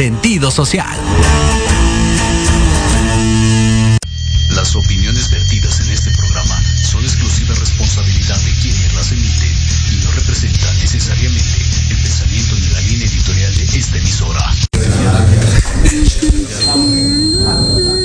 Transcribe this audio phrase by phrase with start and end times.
[0.00, 0.98] sentido social.
[4.48, 9.52] Las opiniones vertidas en este programa son exclusiva responsabilidad de quienes las emiten
[9.92, 11.58] y no representan necesariamente
[11.90, 14.54] el pensamiento ni la línea editorial de esta emisora.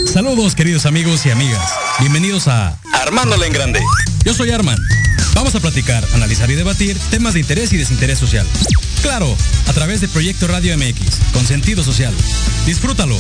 [0.06, 1.76] Saludos queridos amigos y amigas.
[2.02, 3.82] Bienvenidos a Armándola en Grande.
[4.26, 4.80] Yo soy Arman.
[5.34, 8.46] Vamos a platicar, analizar y debatir temas de interés y desinterés social.
[9.06, 12.12] Claro, a través de Proyecto Radio MX, con sentido social.
[12.66, 13.16] Disfrútalo.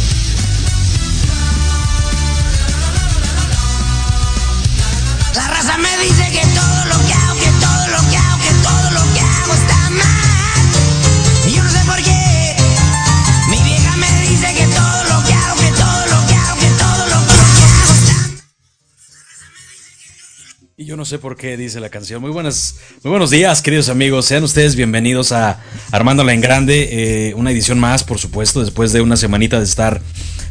[5.36, 8.54] La raza me dice que todo lo que hago, que todo lo que hago, que
[8.64, 11.48] todo lo que hago está mal.
[11.48, 12.15] Y yo no sé por qué.
[20.86, 22.22] Yo no sé por qué dice la canción.
[22.22, 24.26] Muy buenas, muy buenos días, queridos amigos.
[24.26, 25.60] Sean ustedes bienvenidos a
[25.92, 30.00] Armándola en Grande, eh, una edición más, por supuesto, después de una semanita de estar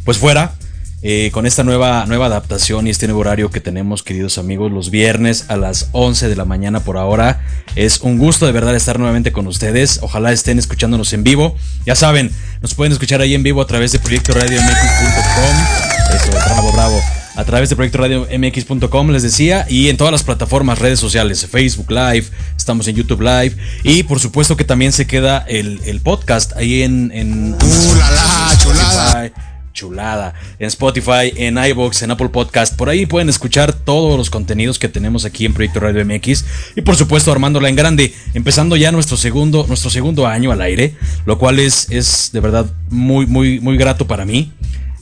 [0.04, 0.56] pues fuera.
[1.02, 4.90] eh, con esta nueva, nueva adaptación y este nuevo horario que tenemos, queridos amigos, los
[4.90, 7.44] viernes a las 11 de la mañana por ahora.
[7.76, 10.00] Es un gusto de verdad estar nuevamente con ustedes.
[10.02, 11.56] Ojalá estén escuchándonos en vivo.
[11.86, 15.93] Ya saben, nos pueden escuchar ahí en vivo a través de proyectoradiomx.com.
[16.14, 17.00] Eso, bravo, bravo
[17.36, 21.46] a través de Proyecto Radio MX.com, les decía, y en todas las plataformas, redes sociales,
[21.50, 22.26] Facebook Live,
[22.56, 26.82] estamos en YouTube Live, y por supuesto que también se queda el, el podcast ahí
[26.82, 27.10] en...
[27.12, 29.32] en chulada!
[29.72, 30.34] Chulada.
[30.60, 32.76] En Spotify, en iBox, en Apple Podcast.
[32.76, 36.44] Por ahí pueden escuchar todos los contenidos que tenemos aquí en Proyecto Radio MX.
[36.76, 38.14] Y por supuesto, armándola en grande.
[38.34, 40.94] Empezando ya nuestro segundo, nuestro segundo año al aire.
[41.26, 44.52] Lo cual es, es de verdad muy, muy, muy grato para mí.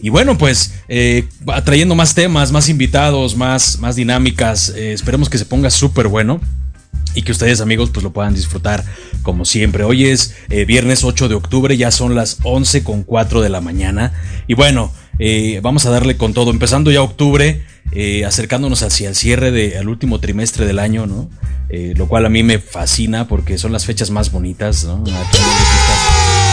[0.02, 1.28] Y bueno, pues eh,
[1.64, 4.70] trayendo más temas, más invitados, más, más dinámicas.
[4.70, 6.40] eh, esperemos que se ponga súper bueno.
[7.14, 8.84] Y que ustedes amigos pues lo puedan disfrutar
[9.22, 9.84] como siempre.
[9.84, 13.60] Hoy es eh, viernes 8 de octubre, ya son las 11 con 4 de la
[13.60, 14.12] mañana.
[14.48, 14.90] Y bueno,
[15.62, 16.50] vamos a darle con todo.
[16.50, 17.62] Empezando ya octubre,
[18.26, 21.28] acercándonos hacia el cierre del último trimestre del año, ¿no?
[21.70, 25.04] Lo cual a mí me fascina porque son las fechas más bonitas, ¿no?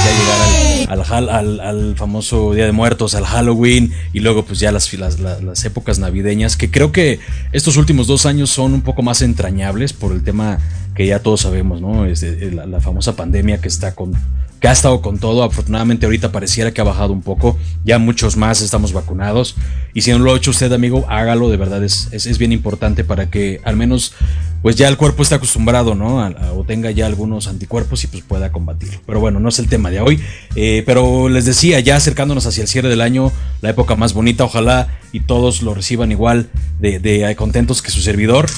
[0.05, 4.71] Ya llegar al, al, al- famoso Día de Muertos, al Halloween y luego pues ya
[4.71, 7.19] las, las, las- épocas navideñas, que creo que
[7.51, 10.59] estos últimos dos años son un poco más entrañables por el tema
[10.95, 12.05] que ya todos sabemos, ¿no?
[12.05, 14.13] Es de la, la famosa pandemia que está con
[14.59, 18.37] que ha estado con todo, afortunadamente ahorita pareciera que ha bajado un poco, ya muchos
[18.37, 19.55] más estamos vacunados
[19.93, 23.03] y si no lo ha hecho usted amigo, hágalo, de verdad es, es, bien importante
[23.03, 24.13] para que al menos
[24.61, 26.17] pues ya el cuerpo está acostumbrado, ¿no?
[26.55, 28.99] O tenga ya algunos anticuerpos y pues pueda combatirlo.
[29.05, 30.19] Pero bueno, no es el tema de hoy.
[30.55, 33.31] Eh, pero les decía, ya acercándonos hacia el cierre del año,
[33.61, 38.01] la época más bonita, ojalá y todos lo reciban igual de, de contentos que su
[38.01, 38.49] servidor.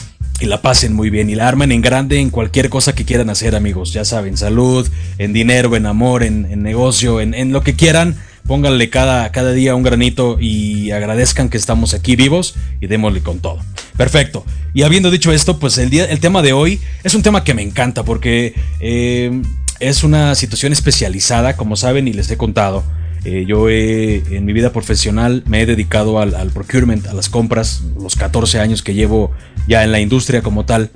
[0.41, 3.29] Y la pasen muy bien y la armen en grande en cualquier cosa que quieran
[3.29, 3.93] hacer, amigos.
[3.93, 4.89] Ya saben, salud,
[5.19, 8.15] en dinero, en amor, en, en negocio, en, en lo que quieran.
[8.47, 13.39] Pónganle cada, cada día un granito y agradezcan que estamos aquí vivos y démosle con
[13.39, 13.59] todo.
[13.95, 14.43] Perfecto.
[14.73, 17.53] Y habiendo dicho esto, pues el, día, el tema de hoy es un tema que
[17.53, 19.43] me encanta porque eh,
[19.79, 22.83] es una situación especializada, como saben y les he contado.
[23.23, 27.83] Eh, yo he- en mi vida profesional me he dedicado al, procurement, a las compras,
[28.01, 29.31] los 14 años que llevo
[29.67, 30.89] ya en la industria como tal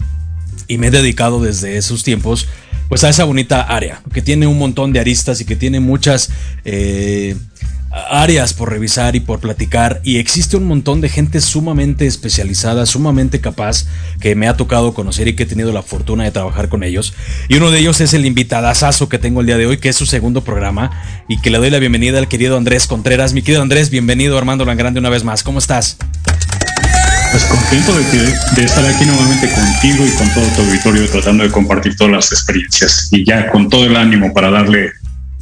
[0.67, 2.47] y me he dedicado desde esos tiempos
[2.89, 6.29] pues a esa bonita área que tiene un montón de aristas y que tiene muchas
[6.65, 7.35] eh,
[7.95, 13.39] áreas por revisar y por platicar y existe un montón de gente sumamente especializada, sumamente
[13.39, 13.85] capaz
[14.19, 17.13] que me ha tocado conocer y que he tenido la fortuna de trabajar con ellos
[17.47, 19.95] y uno de ellos es el invitadazazo que tengo el día de hoy que es
[19.95, 20.91] su segundo programa
[21.27, 23.33] y que le doy la bienvenida al querido Andrés Contreras.
[23.33, 25.43] Mi querido Andrés, bienvenido Armando Grande una vez más.
[25.43, 25.97] ¿Cómo estás?
[27.31, 28.03] Pues contento de,
[28.55, 32.31] de estar aquí nuevamente contigo y con todo tu auditorio tratando de compartir todas las
[32.31, 34.91] experiencias y ya con todo el ánimo para darle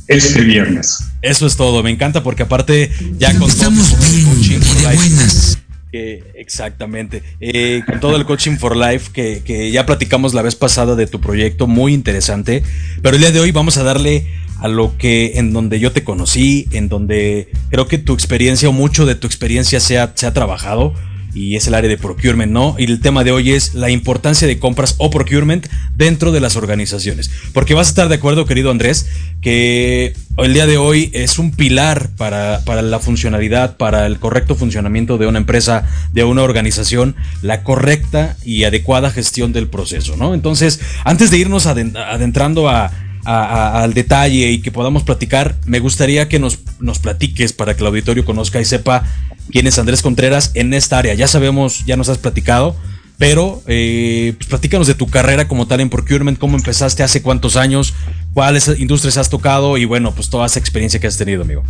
[0.08, 1.00] este viernes.
[1.22, 5.58] Eso es todo, me encanta porque aparte ya con todo el coaching for life,
[5.92, 10.56] que- exactamente, eh, con todo el coaching for life que, que ya platicamos la vez
[10.56, 12.64] pasada de tu proyecto, muy interesante,
[13.02, 14.28] pero el día de hoy vamos a darle
[14.60, 18.72] a lo que en donde yo te conocí, en donde creo que tu experiencia o
[18.72, 20.94] mucho de tu experiencia se ha, se ha trabajado
[21.34, 22.76] y es el área de procurement, ¿no?
[22.78, 26.56] Y el tema de hoy es la importancia de compras o procurement dentro de las
[26.56, 27.32] organizaciones.
[27.54, 29.08] Porque vas a estar de acuerdo, querido Andrés,
[29.42, 34.56] que el día de hoy es un pilar para, para la funcionalidad, para el correcto
[34.56, 40.34] funcionamiento de una empresa, de una organización, la correcta y adecuada gestión del proceso, ¿no?
[40.34, 42.92] Entonces, antes de irnos adentrando a
[43.26, 47.88] al detalle y que podamos platicar, me gustaría que nos, nos platiques para que el
[47.88, 49.04] auditorio conozca y sepa
[49.52, 51.14] quién es Andrés Contreras en esta área.
[51.14, 52.76] Ya sabemos, ya nos has platicado,
[53.18, 57.56] pero eh, pues platícanos de tu carrera como tal en procurement, cómo empezaste, hace cuántos
[57.56, 57.94] años,
[58.34, 61.64] cuáles industrias has tocado y bueno, pues toda esa experiencia que has tenido, amigo.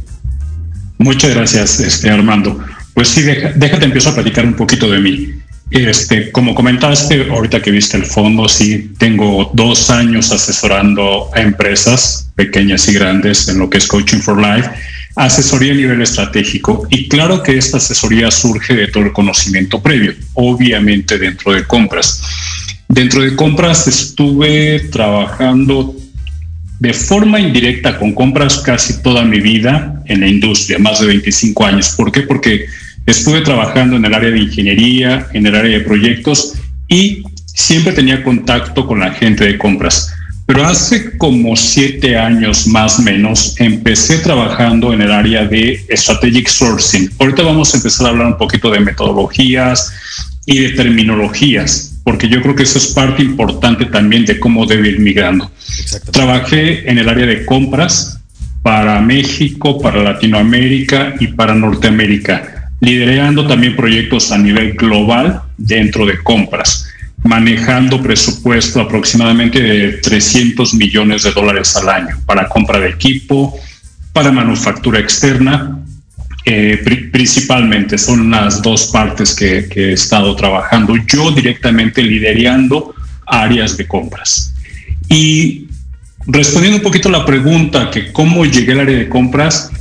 [0.98, 2.64] Muchas gracias, este, Armando.
[2.94, 5.34] Pues sí, déjate empiezo a platicar un poquito de mí.
[5.70, 12.30] Este, como comentaste, ahorita que viste el fondo, sí, tengo dos años asesorando a empresas
[12.36, 14.70] pequeñas y grandes en lo que es Coaching for Life,
[15.16, 16.88] asesoría a nivel estratégico.
[16.90, 22.22] Y claro que esta asesoría surge de todo el conocimiento previo, obviamente dentro de compras.
[22.88, 25.96] Dentro de compras estuve trabajando
[26.80, 31.66] de forma indirecta con compras casi toda mi vida en la industria, más de 25
[31.66, 31.90] años.
[31.96, 32.22] ¿Por qué?
[32.22, 32.66] Porque
[33.06, 36.54] Estuve trabajando en el área de ingeniería, en el área de proyectos
[36.88, 40.14] y siempre tenía contacto con la gente de compras.
[40.46, 46.48] Pero hace como siete años más o menos empecé trabajando en el área de strategic
[46.48, 47.10] sourcing.
[47.20, 49.92] Ahorita vamos a empezar a hablar un poquito de metodologías
[50.46, 54.90] y de terminologías, porque yo creo que eso es parte importante también de cómo debe
[54.90, 55.50] ir migrando.
[56.12, 58.20] Trabajé en el área de compras
[58.62, 62.53] para México, para Latinoamérica y para Norteamérica
[62.84, 66.86] liderando también proyectos a nivel global dentro de compras,
[67.24, 73.58] manejando presupuesto aproximadamente de 300 millones de dólares al año para compra de equipo,
[74.12, 75.80] para manufactura externa.
[76.46, 76.84] Eh,
[77.14, 82.94] principalmente son las dos partes que, que he estado trabajando yo directamente liderando
[83.26, 84.54] áreas de compras.
[85.08, 85.70] Y
[86.28, 89.72] respondiendo un poquito a la pregunta que cómo llegué al área de compras,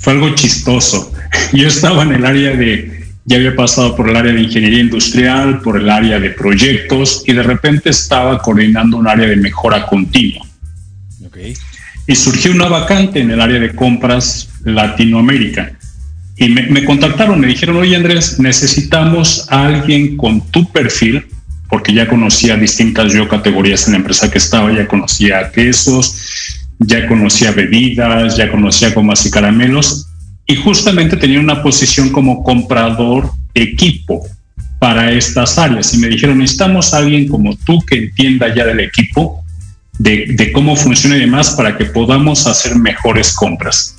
[0.00, 1.13] fue algo chistoso.
[1.52, 5.60] Yo estaba en el área de, ya había pasado por el área de ingeniería industrial,
[5.60, 10.46] por el área de proyectos y de repente estaba coordinando un área de mejora continua.
[12.06, 15.72] Y surgió una vacante en el área de compras Latinoamérica.
[16.36, 21.26] Y me, me contactaron, me dijeron, oye Andrés, necesitamos a alguien con tu perfil,
[21.68, 27.06] porque ya conocía distintas yo categorías en la empresa que estaba, ya conocía quesos, ya
[27.06, 30.03] conocía bebidas, ya conocía gomas y caramelos,
[30.46, 34.26] y justamente tenía una posición como comprador equipo
[34.78, 38.80] para estas áreas y me dijeron, necesitamos a alguien como tú que entienda ya del
[38.80, 39.42] equipo,
[39.98, 43.96] de, cómo funciona y demás para que podamos hacer mejores compras.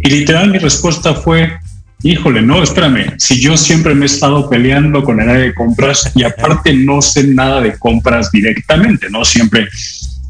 [0.00, 1.58] Y literal mi respuesta fue,
[2.02, 6.10] híjole, no, espérame, si yo siempre me he estado peleando con el área de compras
[6.14, 9.24] y aparte no sé nada de compras directamente, ¿no?
[9.24, 9.68] Siempre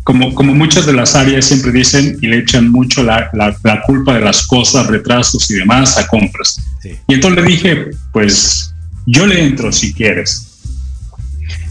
[0.06, 4.14] como, como muchas de las áreas siempre dicen y le echan mucho la, la, culpa
[4.14, 6.60] de las cosas, retrasos y demás a compras.
[7.08, 8.72] Y entonces le dije, pues
[9.04, 10.60] yo le entro si quieres.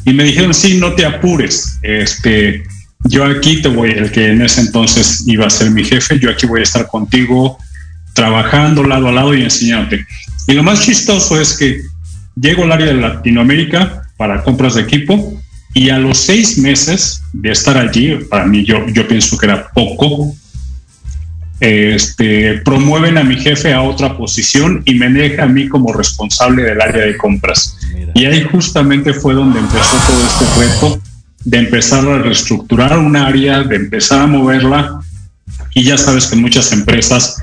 [0.03, 1.79] Y me dijeron, sí, no te apures.
[1.81, 2.65] Este,
[3.05, 6.29] yo aquí te voy, el que en ese entonces iba a ser mi jefe, yo
[6.29, 7.57] aquí voy a estar contigo
[8.13, 10.05] trabajando lado a lado y enseñándote.
[10.45, 11.79] Y lo más chistoso es que
[12.35, 15.41] llego al área de Latinoamérica para compras de equipo
[15.75, 19.67] y a los seis meses de estar allí, para mí yo, yo pienso que era
[19.73, 20.33] poco,
[21.59, 26.63] este, promueven a mi jefe a otra posición y me deja a mí como responsable
[26.63, 27.77] del área de compras.
[28.13, 31.01] Y ahí justamente fue donde empezó todo este reto
[31.43, 35.01] de empezar a reestructurar un área, de empezar a moverla.
[35.73, 37.35] Y ya sabes que muchas empresas,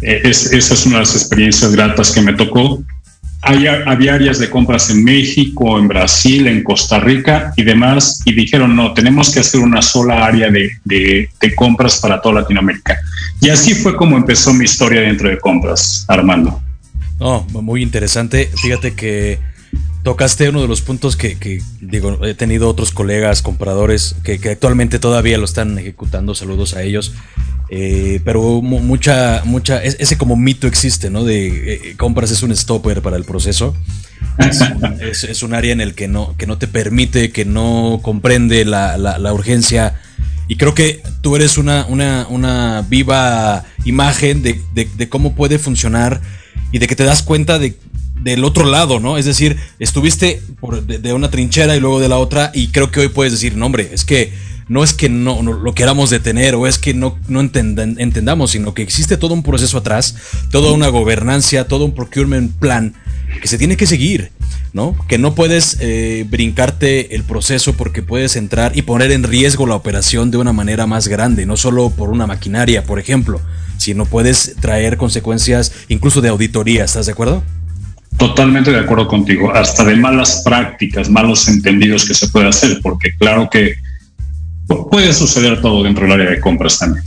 [0.00, 2.82] eh, esa es una de las experiencias gratas que me tocó,
[3.42, 8.74] había, áreas de compras en México, en Brasil, en Costa Rica y demás, y dijeron,
[8.76, 12.96] no, tenemos que hacer una sola área de, de, compras para toda Latinoamérica.
[13.40, 16.62] Y así fue como empezó mi historia dentro de compras, Armando.
[17.18, 18.48] No, muy interesante.
[18.62, 19.40] Fíjate que
[20.04, 25.00] tocaste uno de los puntos que, digo, he tenido otros colegas compradores que, que, actualmente
[25.00, 26.36] todavía lo están ejecutando.
[26.36, 27.12] Saludos a ellos.
[27.74, 31.24] Eh, pero mucha, mucha, ese como mito existe, ¿no?
[31.24, 33.74] De eh, compras es un stopper para el proceso.
[35.02, 39.32] Es un, área en el que no, que no te permite, que no comprende la,
[39.32, 39.94] urgencia.
[40.48, 46.20] Y creo que tú eres una, una, viva imagen de, cómo puede funcionar
[46.72, 47.76] y de que te das cuenta de,
[48.20, 49.16] del otro lado, ¿no?
[49.16, 50.42] Es decir, estuviste
[50.86, 53.56] de, de, una trinchera y luego de la otra y creo que hoy puedes decir,
[53.56, 54.32] no hombre, es que
[54.72, 58.80] no es que no, lo queramos detener o es que no, no entendamos, sino que
[58.80, 60.16] existe todo un proceso atrás,
[60.50, 62.94] toda una gobernancia, todo un procurement plan
[63.42, 64.32] que se tiene que seguir,
[64.72, 64.96] ¿no?
[65.08, 69.74] Que no puedes eh, brincarte el proceso porque puedes entrar y poner en riesgo la
[69.74, 73.42] operación de una manera más grande, no solo por una maquinaria, por ejemplo,
[73.76, 77.42] sino puedes traer consecuencias incluso de auditoría, ¿estás de acuerdo?
[78.16, 83.14] Totalmente de acuerdo contigo, hasta de malas prácticas, malos entendidos que se puede hacer, porque
[83.18, 83.74] claro que
[84.90, 87.04] puede suceder todo dentro del área de compras también.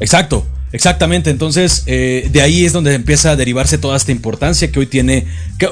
[0.00, 1.30] Exacto, exactamente.
[1.30, 5.26] Entonces, eh, de ahí es donde empieza a derivarse toda esta importancia que hoy tiene,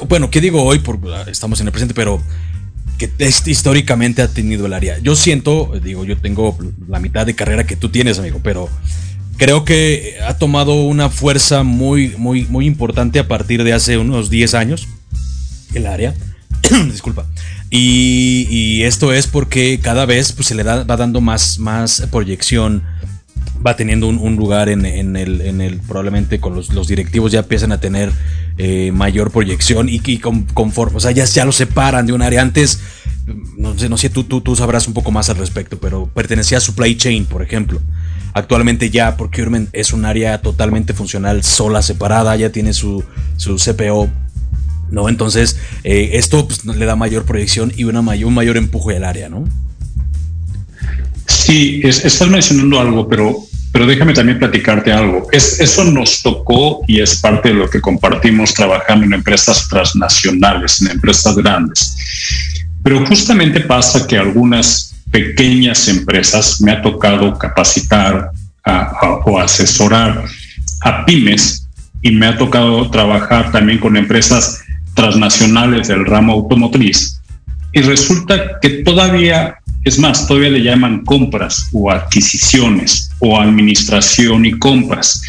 [0.08, 0.78] bueno, ¿qué digo hoy?
[0.78, 2.22] Porque estamos en el presente, pero
[2.98, 3.10] que
[3.46, 4.98] históricamente ha tenido el área.
[4.98, 6.56] Yo siento, digo, yo tengo
[6.88, 8.68] la mitad de carrera que tú tienes, amigo, pero
[9.36, 14.30] creo que ha tomado una fuerza muy, muy, muy importante a partir de hace unos
[14.30, 14.88] 10 años,
[15.74, 16.14] el área.
[16.90, 17.26] Disculpa.
[17.74, 22.82] Y, esto es porque cada vez pues, se le da, va dando más, más proyección,
[23.66, 27.80] va teniendo un, lugar en, el, en, el, probablemente con los, directivos ya empiezan a
[27.80, 28.12] tener
[28.58, 32.42] eh, mayor proyección y, y conforme, o sea, ya, ya lo separan de un área.
[32.42, 32.80] Antes,
[33.56, 36.58] no sé, no sé tú, tú, tú sabrás un poco más al respecto, pero pertenecía
[36.58, 37.80] a supply chain, por ejemplo.
[38.34, 43.02] Actualmente ya procurement es un área totalmente funcional, sola, separada, ya tiene su,
[43.38, 44.10] su CPO.
[44.92, 45.08] ¿No?
[45.08, 49.04] Entonces, eh, esto pues, le da mayor proyección y una mayor, un mayor empuje al
[49.04, 49.44] área, ¿no?
[51.26, 53.36] Sí, estás mencionando algo, pero,
[53.72, 55.26] pero déjame también platicarte algo.
[55.32, 60.82] Es, eso nos tocó y es parte de lo que compartimos trabajando en empresas transnacionales,
[60.82, 61.96] en empresas grandes.
[62.82, 68.30] Pero justamente pasa que algunas pequeñas empresas, me ha tocado capacitar
[69.24, 70.24] o asesorar
[70.80, 71.68] a pymes
[72.00, 74.60] y me ha tocado trabajar también con empresas
[74.94, 77.20] transnacionales del ramo automotriz.
[77.72, 84.52] Y resulta que todavía, es más, todavía le llaman compras o adquisiciones o administración y
[84.52, 85.22] compras.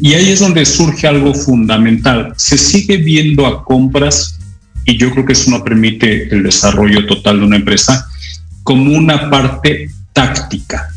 [0.00, 2.32] Y ahí es donde surge algo fundamental.
[2.36, 4.38] Se sigue viendo a compras
[4.86, 8.08] y yo creo que eso no permite el desarrollo total de una empresa
[8.62, 10.90] como una parte táctica.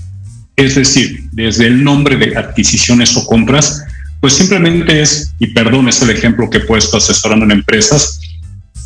[0.56, 3.84] Es decir, desde el nombre de adquisiciones o compras,
[4.20, 8.20] pues simplemente es, y perdón, es el ejemplo que he puesto asesorando en empresas,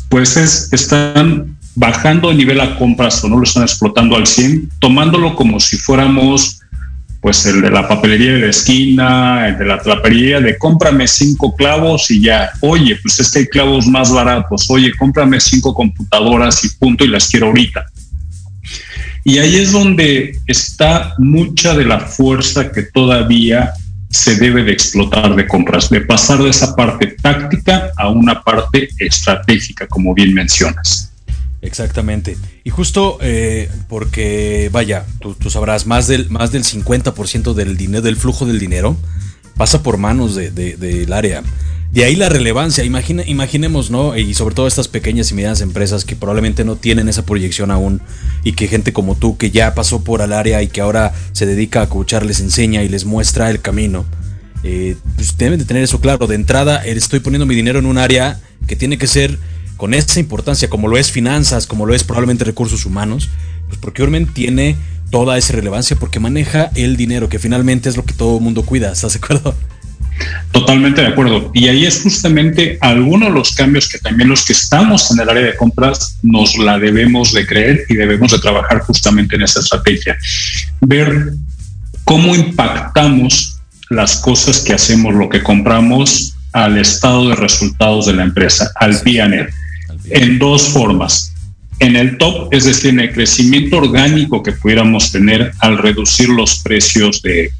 [0.08, 4.70] pues es, están bajando el nivel a compras o no lo están explotando al 100,
[4.78, 6.58] tomándolo como si fuéramos
[7.22, 11.54] pues el de la papelería de la esquina, el de la trapería, de cómprame cinco
[11.54, 16.64] clavos y ya, oye, pues es que hay clavos más baratos, oye, cómprame cinco computadoras
[16.64, 17.86] y punto y las quiero ahorita.
[19.22, 23.72] Y ahí es donde está mucha de la fuerza que todavía
[24.12, 28.88] se debe de explotar de compras, de pasar de esa parte táctica a una parte
[28.98, 31.12] estratégica, como bien mencionas.
[31.62, 32.36] Exactamente.
[32.64, 38.16] Y justo eh, porque, vaya, tú, sabrás, más del, más del 50% del dinero, del
[38.16, 38.96] flujo del dinero,
[39.56, 41.42] pasa por manos del de, área.
[41.92, 44.16] De ahí la relevancia, Imagina, imaginemos, ¿no?
[44.16, 48.00] Y sobre todo estas pequeñas y medianas empresas que probablemente no tienen esa proyección aún
[48.42, 51.44] y que gente como tú que ya pasó por el área y que ahora se
[51.44, 54.06] dedica a coachar, les enseña y les muestra el camino.
[54.64, 56.26] Eh, pues deben de tener eso claro.
[56.26, 59.38] De entrada, estoy poniendo mi dinero en un área que tiene que ser
[59.76, 63.28] con esa importancia, como lo es finanzas, como lo es probablemente recursos humanos.
[63.68, 64.76] Pues procurement tiene
[65.10, 68.62] toda esa relevancia porque maneja el dinero, que finalmente es lo que todo el mundo
[68.62, 68.92] cuida.
[68.92, 69.54] ¿Estás de acuerdo?
[70.50, 71.50] Totalmente de acuerdo.
[71.54, 75.28] Y ahí es justamente algunos de los cambios que también los que estamos en el
[75.28, 79.60] área de compras nos la debemos de creer y debemos de trabajar justamente en esa
[79.60, 80.16] estrategia.
[80.80, 81.32] Ver
[82.04, 88.24] cómo impactamos las cosas que hacemos, lo que compramos al estado de resultados de la
[88.24, 89.48] empresa, al PNL,
[90.10, 91.32] en dos formas.
[91.78, 96.60] En el top, es decir, en el crecimiento orgánico que pudiéramos tener al reducir los
[96.60, 97.52] precios de,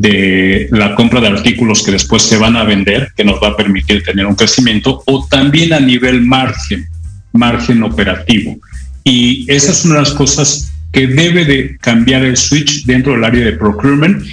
[0.00, 3.56] de la compra de artículos que después se van a vender, que nos va a
[3.56, 6.86] permitir tener un crecimiento, o también a nivel margen,
[7.32, 8.56] margen operativo.
[9.04, 13.24] Y esa es una de las cosas que debe de cambiar el switch dentro del
[13.24, 14.24] área de procurement,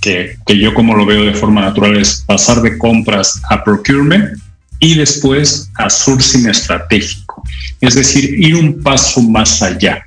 [0.00, 4.36] que, que yo como lo veo de forma natural es pasar de compras a procurement
[4.80, 7.42] y después a sourcing estratégico,
[7.80, 10.05] es decir, ir un paso más allá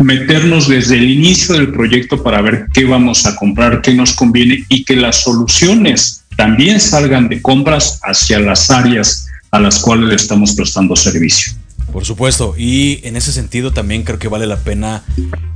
[0.00, 4.64] meternos desde el inicio del proyecto para ver qué vamos a comprar, qué nos conviene
[4.68, 10.14] y que las soluciones también salgan de compras hacia las áreas a las cuales le
[10.14, 11.52] estamos prestando servicio.
[11.92, 15.04] Por supuesto, y en ese sentido también creo que vale la pena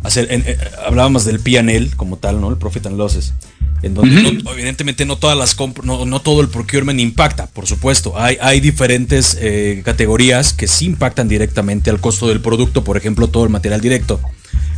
[0.03, 2.51] hacer, eh, hablábamos del PNL como tal, ¿no?
[2.51, 3.35] El Profit and Losses,
[3.83, 8.37] en donde evidentemente no todas las no, no, todo el procurement impacta, por supuesto, hay,
[8.41, 13.45] hay diferentes eh, categorías que sí impactan directamente al costo del producto, por ejemplo, todo
[13.45, 14.21] el material directo,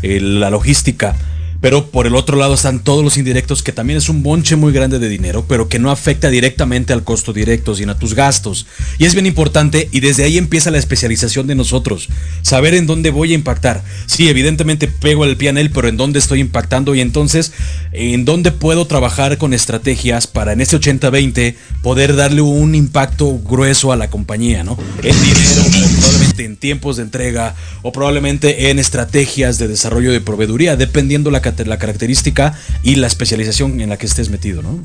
[0.02, 1.16] la logística,
[1.60, 4.72] pero por el otro lado están todos los indirectos, que también es un bonche muy
[4.72, 8.66] grande de dinero, pero que no afecta directamente al costo directo, sino a tus gastos.
[8.98, 12.08] Y es bien importante, y desde ahí empieza la especialización de nosotros,
[12.42, 13.82] saber en dónde voy a impactar.
[14.06, 17.52] Sí, evidentemente pego el él, pero en dónde estoy impactando y entonces
[17.92, 23.92] en dónde puedo trabajar con estrategias para en este 80-20 poder darle un impacto grueso
[23.92, 24.76] a la compañía, ¿no?
[25.02, 25.62] En dinero,
[26.00, 31.40] probablemente en tiempos de entrega, o probablemente en estrategias de desarrollo de proveeduría, dependiendo la
[31.66, 34.84] la característica y la especialización en la que estés metido, ¿no?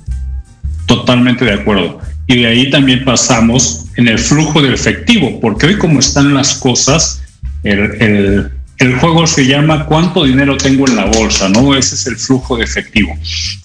[0.86, 2.00] Totalmente de acuerdo.
[2.28, 6.56] Y de ahí también pasamos en el flujo de efectivo, porque hoy como están las
[6.56, 7.22] cosas,
[7.64, 11.76] el, el, juego se llama cuánto dinero tengo en la bolsa, ¿no?
[11.76, 13.16] Ese es el flujo de efectivo.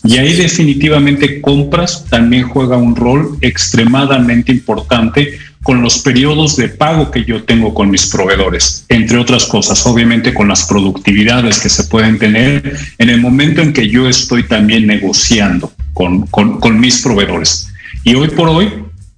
[0.05, 7.11] Y ahí definitivamente compras también juega un rol extremadamente importante con los periodos de pago
[7.11, 11.83] que yo tengo con mis proveedores, entre otras cosas, obviamente con las productividades que se
[11.83, 17.67] pueden tener en el momento en que yo estoy también negociando con, con, mis proveedores.
[18.05, 18.75] Y hoy por hoy,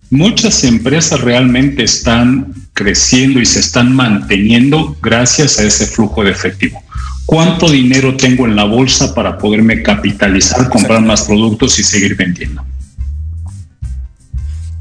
[0.09, 6.83] muchas empresas realmente están creciendo y se están manteniendo gracias a ese flujo de efectivo.
[7.27, 12.65] ¿Cuánto dinero tengo en la bolsa para poderme capitalizar, comprar más productos y seguir vendiendo?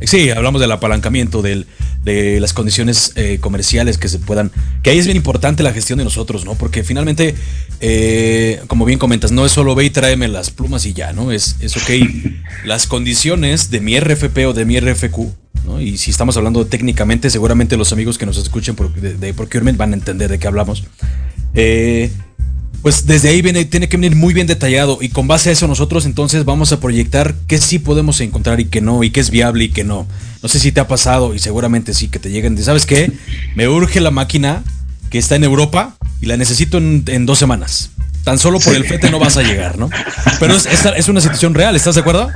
[0.02, 1.66] Sí, hablamos del apalancamiento, del,
[2.04, 4.52] de las condiciones eh, comerciales que se puedan.
[4.84, 6.54] Que ahí es bien importante la gestión de nosotros, ¿no?
[6.56, 7.34] Porque finalmente,
[7.80, 11.32] eh, como bien comentas, no es solo ve y tráeme las plumas y ya, ¿no?
[11.32, 11.90] Es, es ok.
[12.66, 15.18] las condiciones de mi RFP o de mi RFQ,
[15.66, 15.82] ¿no?
[15.82, 19.94] Y si estamos hablando técnicamente, seguramente los amigos que nos escuchen de, de procurement van
[19.94, 20.84] a entender de qué hablamos.
[21.56, 22.12] Eh,
[22.88, 25.68] pues desde ahí viene, tiene que venir muy bien detallado y con base a eso
[25.68, 29.30] nosotros entonces vamos a proyectar qué sí podemos encontrar y qué no, y qué es
[29.30, 30.08] viable y qué no.
[30.42, 33.12] No sé si te ha pasado y seguramente sí, que te lleguen de, ¿sabes qué?
[33.56, 34.64] Me urge la máquina
[35.10, 37.90] que está en Europa y la necesito en, dos semanas.
[38.24, 39.90] Tan solo por el fete no vas a llegar, ¿no?
[40.40, 42.30] Pero es, es, una situación real, ¿estás de acuerdo?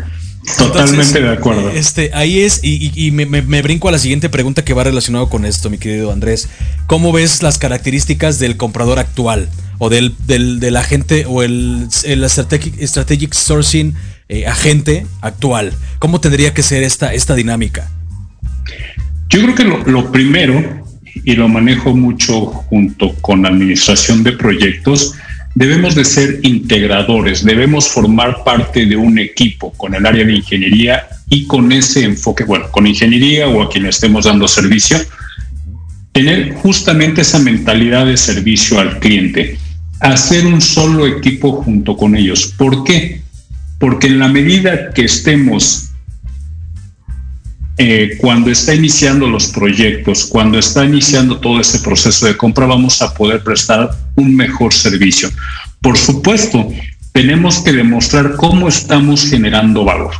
[0.57, 1.69] Totalmente de acuerdo.
[1.69, 5.45] Este, ahí es, y, me, me, brinco a la siguiente pregunta que va relacionado con
[5.45, 6.49] esto, mi querido Andrés.
[6.87, 9.49] ¿Cómo ves las características del comprador actual?
[9.83, 13.95] o del, del, agente o el, el strategic, sourcing
[14.29, 15.73] eh, agente actual?
[15.97, 17.89] ¿Cómo tendría que ser esta, esta dinámica?
[19.27, 20.85] Yo creo que lo, primero,
[21.23, 25.15] y lo manejo mucho junto con la administración de proyectos,
[25.55, 31.07] debemos de ser integradores, debemos formar parte de un equipo con el área de ingeniería
[31.29, 34.97] y con ese enfoque, bueno, con ingeniería o a quien estemos dando servicio,
[36.11, 39.57] tener justamente esa mentalidad de servicio al cliente
[40.01, 42.53] hacer un solo equipo junto con ellos.
[42.57, 43.21] ¿Por qué?
[43.79, 45.90] Porque en la medida que estemos,
[47.83, 53.01] eh, cuando está iniciando los proyectos, cuando está iniciando todo ese proceso de compra, vamos
[53.01, 55.31] a poder prestar un mejor servicio.
[55.81, 56.69] Por supuesto,
[57.11, 60.11] tenemos que demostrar cómo estamos generando valor.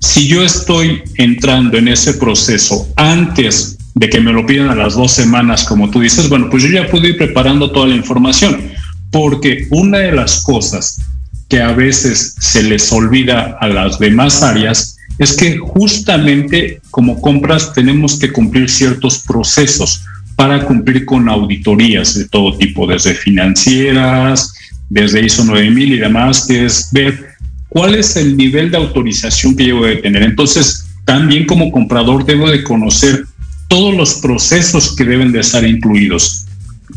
[0.00, 4.94] Si yo estoy entrando en ese proceso antes de que me lo pidan a las
[4.94, 8.72] dos semanas, como tú dices, bueno, pues yo ya puedo ir preparando toda la información
[9.12, 11.00] porque una de las cosas
[11.48, 17.72] que a veces se les olvida a las demás áreas es que justamente como compras
[17.72, 20.02] tenemos que cumplir ciertos procesos
[20.36, 24.52] para cumplir con auditorías de todo tipo, desde financieras,
[24.90, 27.34] desde ISO 9000 y demás, que es ver
[27.68, 30.22] cuál es el nivel de autorización que yo a tener.
[30.22, 33.24] Entonces, también como comprador debo de conocer
[33.68, 36.46] todos los procesos que deben de estar incluidos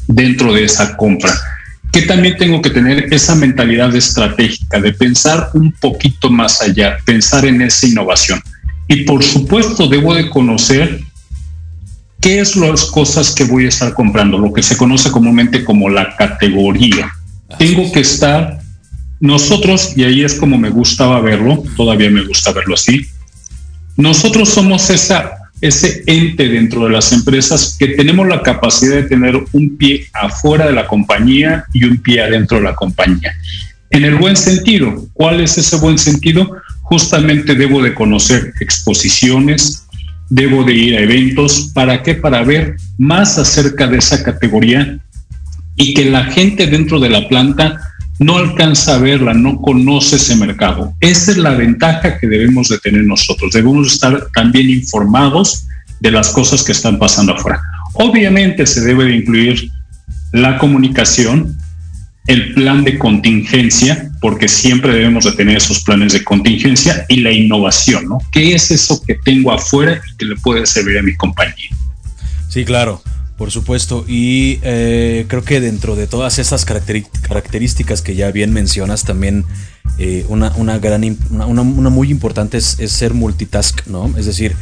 [0.08, 1.32] dentro de esa compra
[1.98, 7.44] que también tengo que tener esa mentalidad estratégica de pensar un poquito más allá, pensar
[7.44, 8.40] en esa innovación.
[8.88, 11.02] Y por supuesto debo de conocer
[12.22, 15.90] qué es las cosas que voy a estar comprando, lo que se conoce comúnmente como
[15.90, 17.10] la categoría.
[17.58, 18.60] Tengo que estar
[19.20, 23.08] nosotros, y ahí es como me gustaba verlo, todavía me gusta verlo así,
[23.96, 29.36] nosotros somos esa ese ente dentro de las empresas que tenemos la capacidad de tener
[29.54, 33.36] un pie afuera de la compañía y un pie adentro de la compañía.
[33.90, 36.52] En el buen sentido, ¿cuál es ese buen sentido?
[36.82, 39.88] Justamente debo de conocer exposiciones,
[40.30, 42.16] debo de ir a eventos, ¿para qué?
[42.16, 45.00] Para ver más acerca de esa categoría
[45.76, 47.80] y que la gente dentro de la planta
[48.20, 50.94] no alcanza a verla, no conoce ese mercado.
[51.00, 53.54] Esa es la ventaja que debemos de tener nosotros.
[53.54, 55.68] Debemos estar también informados
[56.00, 57.62] de las cosas que están pasando afuera.
[57.94, 59.72] Obviamente se debe de incluir
[60.32, 61.58] la comunicación,
[62.28, 67.32] el plan de contingencia, porque siempre debemos de tener esos planes de contingencia y la
[67.32, 68.18] innovación, ¿no?
[68.32, 71.70] ¿Qué es eso que tengo afuera y que le puede servir a mi compañía?
[72.50, 73.02] Sí, claro
[73.38, 79.04] Por supuesto, y eh, creo que dentro de todas esas características que ya bien mencionas,
[79.04, 79.46] también
[80.00, 84.12] eh, una, una, gran, una, una, muy importante es, ser multitask, ¿no?
[84.18, 84.56] Es decir,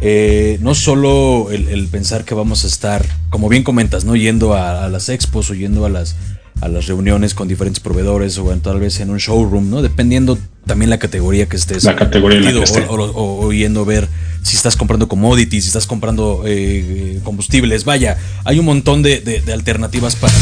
[0.00, 4.16] eh, no solo el, pensar que vamos a estar, como bien comentas, ¿no?
[4.16, 6.16] Yendo a, las expos o yendo a las,
[6.60, 9.82] a las reuniones con diferentes proveedores o tal vez en un showroom, ¿no?
[9.82, 11.84] Dependiendo también la categoría que estés.
[11.84, 14.08] La categoría en O, yendo a ver
[14.42, 17.84] si estás comprando commodities, si estás comprando eh, combustibles.
[17.84, 20.34] Vaya, hay un montón de, alternativas para.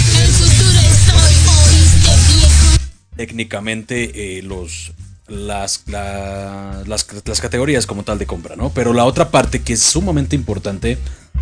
[3.17, 4.93] Técnicamente, eh, los.
[5.27, 8.69] Las, las, las, categorías como tal de compra, ¿no?
[8.69, 10.99] Pero la otra parte que es sumamente importante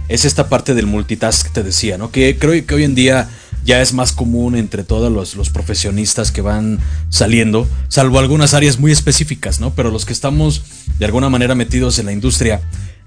[0.08, 2.12] es esta parte del multitask que te decía, ¿no?
[2.12, 3.28] Que creo que hoy en día
[3.64, 8.92] ya es más común entre todos los, profesionistas que van saliendo, salvo algunas áreas muy
[8.92, 9.74] específicas, ¿no?
[9.74, 10.62] Pero los que estamos
[10.98, 12.60] de alguna manera metidos en la industria,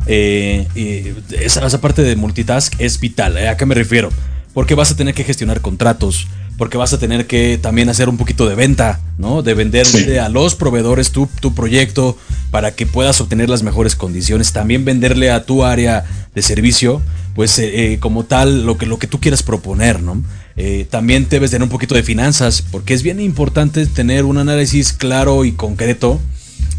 [0.07, 3.37] eh, esa, esa, parte de multitask es vital.
[3.37, 3.49] ¿eh?
[3.49, 4.09] ¿A qué me refiero?
[4.53, 8.17] Porque vas a tener que gestionar contratos, porque vas a tener que también hacer un
[8.17, 9.41] poquito de venta, ¿no?
[9.41, 12.17] De venderle a los proveedores tu, tu proyecto
[12.51, 14.53] para que puedas obtener las mejores condiciones.
[14.53, 17.01] También venderle a tu área de servicio,
[17.33, 20.23] pues eh, como tal, lo que, lo que tú quieras proponer, ¿no?
[20.57, 24.93] Eh, también debes tener un poquito de finanzas, porque es bien importante tener un análisis
[24.93, 26.19] claro y concreto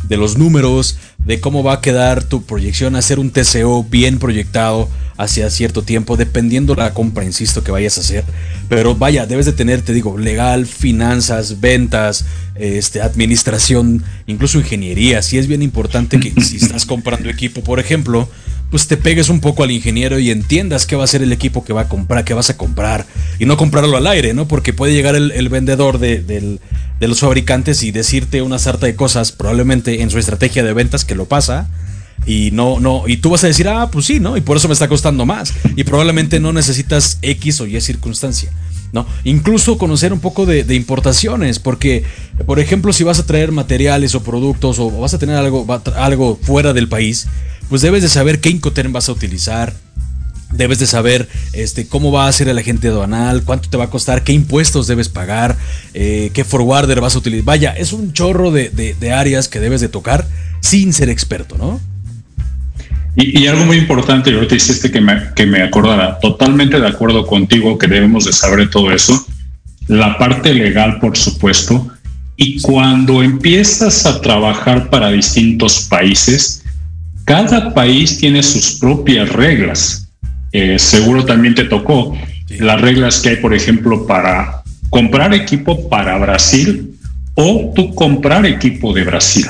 [0.09, 4.89] de los números, de cómo va a quedar tu proyección, hacer un TCO bien proyectado
[5.17, 8.25] hacia cierto tiempo, dependiendo la compra, insisto, que vayas a hacer.
[8.69, 15.23] Pero vaya, debes de tener, te digo, legal, finanzas, ventas, este, administración, incluso ingeniería.
[15.23, 18.29] Si es bien importante que si estás comprando equipo, por ejemplo,
[18.71, 21.65] pues te pegues un poco al ingeniero y entiendas qué va a ser el equipo
[21.65, 23.07] que va a comprar, que vas a comprar.
[23.39, 24.49] Y no comprarlo al aire, ¿no?
[24.49, 26.59] Porque puede llegar el, vendedor de,
[27.01, 31.15] los fabricantes y decirte una sarta de cosas, probablemente en su estrategia de ventas que
[31.15, 31.69] lo pasa.
[32.27, 34.37] Y no, no, y tú vas a decir, ah, pues sí, ¿no?
[34.37, 35.53] Y por eso me está costando más.
[35.77, 38.51] Y probablemente no necesitas X o Y circunstancia.
[38.93, 39.07] ¿no?
[39.25, 42.05] Incluso conocer un poco de, importaciones, porque,
[42.47, 46.39] por ejemplo, si vas a traer materiales o productos o vas a tener algo, algo
[46.41, 47.27] fuera del país,
[47.69, 49.75] pues debes de saber qué Incoterm vas a utilizar,
[50.53, 53.91] debes de saber este, cómo va a ser el agente aduanal, cuánto te va a
[53.91, 55.57] costar, qué impuestos debes pagar,
[55.95, 57.45] eh, qué forwarder vas a utilizar.
[57.45, 60.27] Vaya, es un chorro de, áreas que debes de tocar
[60.61, 61.81] sin ser experto, ¿no?
[63.19, 67.79] Y, algo muy importante, ahorita hiciste que me, que me acordara, totalmente de acuerdo contigo
[67.79, 69.27] que debemos de saber todo eso,
[69.89, 71.89] la parte legal, por supuesto,
[72.37, 76.63] y cuando empiezas a trabajar para distintos países,
[77.27, 80.09] cada país tiene sus propias reglas.
[80.53, 82.17] Eh, seguro también te tocó
[82.61, 86.95] las reglas que hay, por ejemplo, para comprar equipo para Brasil
[87.35, 89.45] o tú comprar equipo de Brasil.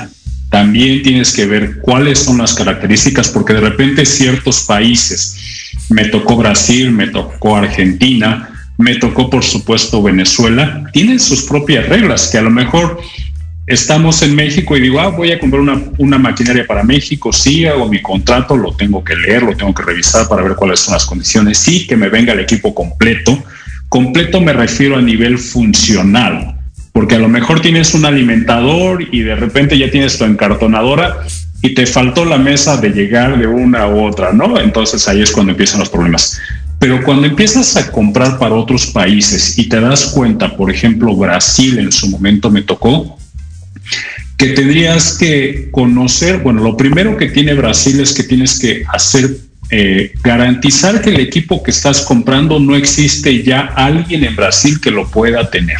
[0.49, 5.37] También tienes que ver cuáles son las características, porque de repente ciertos países,
[5.89, 12.27] me tocó Brasil, me tocó Argentina, me tocó por supuesto Venezuela, tienen sus propias reglas
[12.27, 12.99] que a lo mejor
[13.67, 17.65] estamos en México y digo, ah, voy a comprar una, una, maquinaria para México, sí,
[17.65, 20.93] hago mi contrato, lo tengo que leer, lo tengo que revisar para ver cuáles son
[20.93, 23.43] las condiciones, sí, que me venga el equipo completo.
[23.89, 26.55] Completo me refiero a nivel funcional,
[26.93, 31.17] porque a lo mejor tienes un alimentador y de repente ya tienes tu encartonadora
[31.61, 34.59] y te faltó la mesa de llegar de una u otra, ¿no?
[34.59, 36.39] Entonces ahí es cuando empiezan los problemas.
[36.79, 41.79] Pero cuando empiezas a comprar para otros países y te das cuenta, por ejemplo, Brasil
[41.79, 43.17] en su momento me tocó,
[44.37, 49.37] que tendrías que conocer, bueno, lo primero que tiene Brasil es que tienes que hacer,
[49.71, 54.91] eh, garantizar que el equipo que estás comprando no existe ya alguien en Brasil que
[54.91, 55.79] lo pueda tener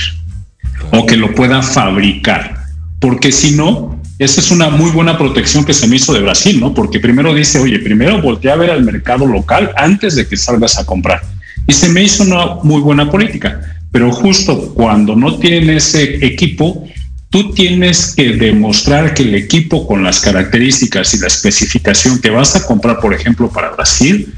[0.92, 2.58] o que lo pueda fabricar,
[3.00, 6.60] porque si no, esa es una muy buena protección que se me hizo de Brasil,
[6.60, 6.74] ¿no?
[6.74, 10.80] Porque primero dice, oye, primero voltea a ver al mercado local antes de que salgas
[10.80, 11.22] a comprar.
[11.68, 16.87] Y se me hizo una muy buena política, pero justo cuando no tienen ese equipo,
[17.30, 22.56] tú tienes que demostrar que el equipo con las características y la especificación que vas
[22.56, 24.34] a comprar, por ejemplo, para Brasil,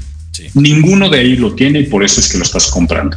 [0.54, 3.16] ninguno de ahí lo tiene y por eso es que lo estás comprando.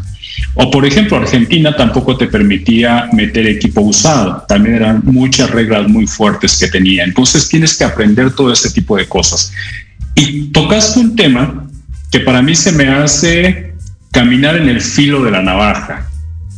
[0.55, 6.07] O por ejemplo, Argentina tampoco te permitía meter equipo usado, también eran muchas reglas muy
[6.07, 7.03] fuertes que tenía.
[7.03, 9.51] Entonces tienes que aprender todo este tipo de cosas.
[10.15, 11.67] Y tocaste un tema
[12.11, 13.73] que para mí se me hace
[14.11, 16.07] caminar en el filo de la navaja,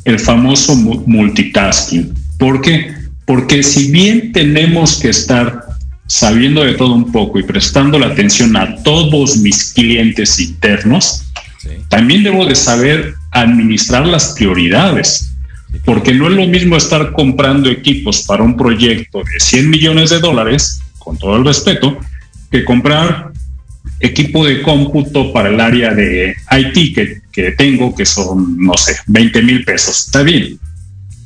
[0.04, 2.14] el famoso multitasking.
[2.38, 2.95] ¿Por qué?
[3.26, 5.66] Porque si bien tenemos que estar
[6.08, 11.24] sabiendo de todo un poco y prestando la atención a todos mis clientes internos,
[11.90, 15.32] también debo de saber administrar las prioridades.
[15.84, 20.20] Porque no es lo mismo estar comprando equipos para un proyecto de 100 millones de
[20.20, 21.98] dólares, con todo el respeto,
[22.50, 23.32] que comprar
[24.00, 28.96] equipo de cómputo para el área de IT que, que tengo, que son, no sé,
[29.08, 30.06] 20 mil pesos.
[30.06, 30.60] Está bien.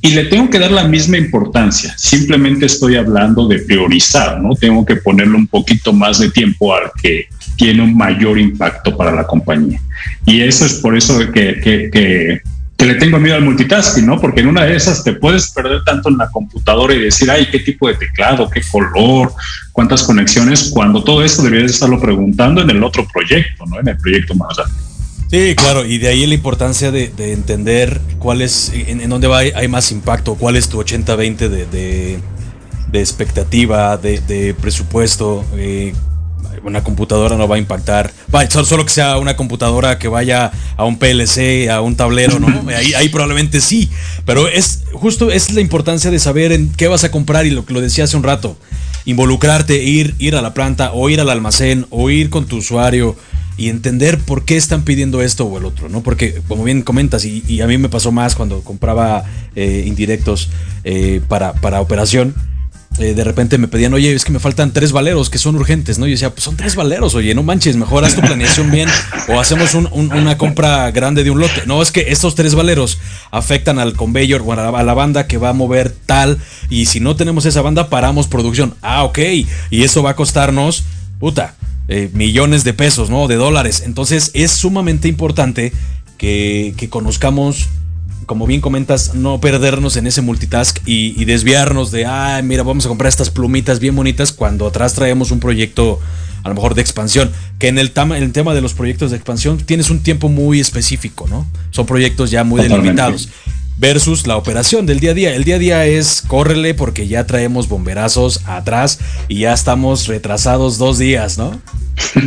[0.01, 1.93] Y le tengo que dar la misma importancia.
[1.97, 4.55] Simplemente estoy hablando de priorizar, ¿no?
[4.55, 9.11] Tengo que ponerle un poquito más de tiempo al que tiene un mayor impacto para
[9.11, 9.81] la compañía.
[10.25, 12.41] Y eso es por eso que, que, que,
[12.77, 14.21] que le tengo miedo al multitasking, ¿no?
[14.21, 17.49] Porque en una de esas te puedes perder tanto en la computadora y decir, ay,
[17.51, 19.33] qué tipo de teclado, qué color,
[19.73, 23.81] cuántas conexiones, cuando todo eso deberías estarlo preguntando en el otro proyecto, ¿no?
[23.81, 24.88] En el proyecto más grande.
[25.31, 29.27] Sí, claro, y de ahí la importancia de, de entender cuál es, en, en dónde
[29.27, 32.19] va, hay, hay, más impacto, cuál es tu 80-20 de, de,
[32.91, 35.45] de, expectativa, de, de presupuesto.
[35.55, 35.93] Eh,
[36.63, 40.51] una computadora no va a impactar, va, solo, solo, que sea una computadora que vaya
[40.75, 42.47] a un PLC, a un tablero, ¿no?
[42.75, 43.89] Ahí, ahí probablemente sí,
[44.25, 47.65] pero es justo es la importancia de saber en qué vas a comprar y lo
[47.65, 48.57] que lo decía hace un rato,
[49.05, 53.15] involucrarte, ir, ir a la planta o ir al almacén o ir con tu usuario
[53.59, 56.01] y entender por qué están pidiendo esto o el otro, ¿no?
[56.01, 60.49] Porque, como bien comentas, y, a mí me pasó más cuando compraba eh, indirectos
[60.85, 62.33] eh, para, para operación,
[62.99, 65.99] eh, de repente me pedían, oye, es que me faltan tres valeros que son urgentes,
[65.99, 66.07] ¿no?
[66.07, 68.87] Y yo decía, pues son tres valeros, oye, no manches, mejor haz tu planeación bien
[69.27, 71.63] o hacemos un, un, una compra grande de un lote.
[71.65, 72.97] No, es que estos tres valeros
[73.29, 77.17] afectan al conveyor o a la banda que va a mover tal y si no
[77.17, 78.75] tenemos esa banda, paramos producción.
[78.81, 79.19] Ah, ok,
[79.69, 80.85] y eso va a costarnos,
[81.19, 81.55] puta,
[81.91, 83.27] eh, millones de pesos, ¿no?
[83.27, 83.83] De dólares.
[83.85, 85.73] Entonces es sumamente importante
[86.17, 87.67] que, que, conozcamos,
[88.27, 92.85] como bien comentas, no perdernos en ese multitask y, y desviarnos de, ah, mira, vamos
[92.85, 95.99] a comprar estas plumitas bien bonitas cuando atrás traemos un proyecto
[96.43, 99.11] a lo mejor de expansión, que en el, tema, en el tema de los proyectos
[99.11, 101.45] de expansión tienes un tiempo muy específico, ¿no?
[101.71, 103.01] Son proyectos ya muy Totalmente.
[103.01, 103.29] delimitados
[103.79, 105.35] versus la operación del día a día.
[105.35, 110.77] El día a día es córrele porque ya traemos bomberazos atrás y ya estamos retrasados
[110.77, 111.59] dos días, ¿no?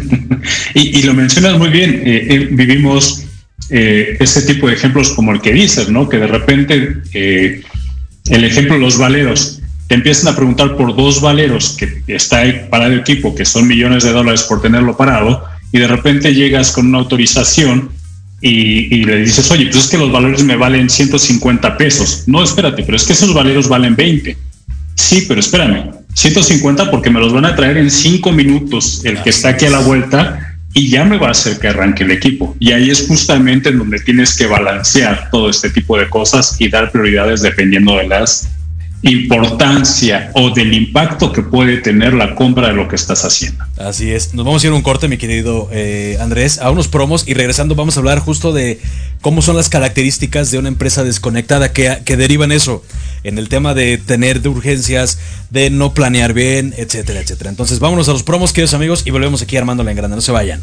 [0.74, 3.24] y, lo mencionas muy bien, eh, eh, vivimos
[3.70, 6.08] eh, ese tipo de ejemplos como el que dices, ¿no?
[6.08, 7.62] Que de repente eh,
[8.28, 12.92] el ejemplo de los valeros, te empiezan a preguntar por dos valeros que está parado
[12.92, 16.86] el equipo, que son millones de dólares por tenerlo parado, y de repente llegas con
[16.86, 17.90] una autorización
[18.42, 22.24] y, y, le dices, oye, pues es que los valores me valen 150 pesos.
[22.26, 24.36] No, espérate, pero es que esos valeros valen 20.
[24.96, 29.30] Sí, pero espérame, 150 porque me los van a traer en 5 minutos el que
[29.30, 32.56] está aquí a la vuelta y ya me va a hacer que arranque el equipo.
[32.58, 36.68] Y ahí es justamente en donde tienes que balancear todo este tipo de cosas y
[36.68, 38.48] dar prioridades dependiendo de las
[39.02, 43.64] importancia o del impacto que puede tener la compra de lo que estás haciendo.
[43.76, 44.32] Así es.
[44.34, 47.34] Nos vamos a ir a un corte, mi querido eh, Andrés, a unos promos y
[47.34, 48.80] regresando vamos a hablar justo de
[49.20, 52.84] cómo son las características de una empresa desconectada que, que derivan eso
[53.24, 55.18] en el tema de tener de urgencias,
[55.50, 57.50] de no planear bien, etcétera, etcétera.
[57.50, 60.14] Entonces vámonos a los promos, queridos amigos, y volvemos aquí armando la engrana.
[60.14, 60.62] No se vayan.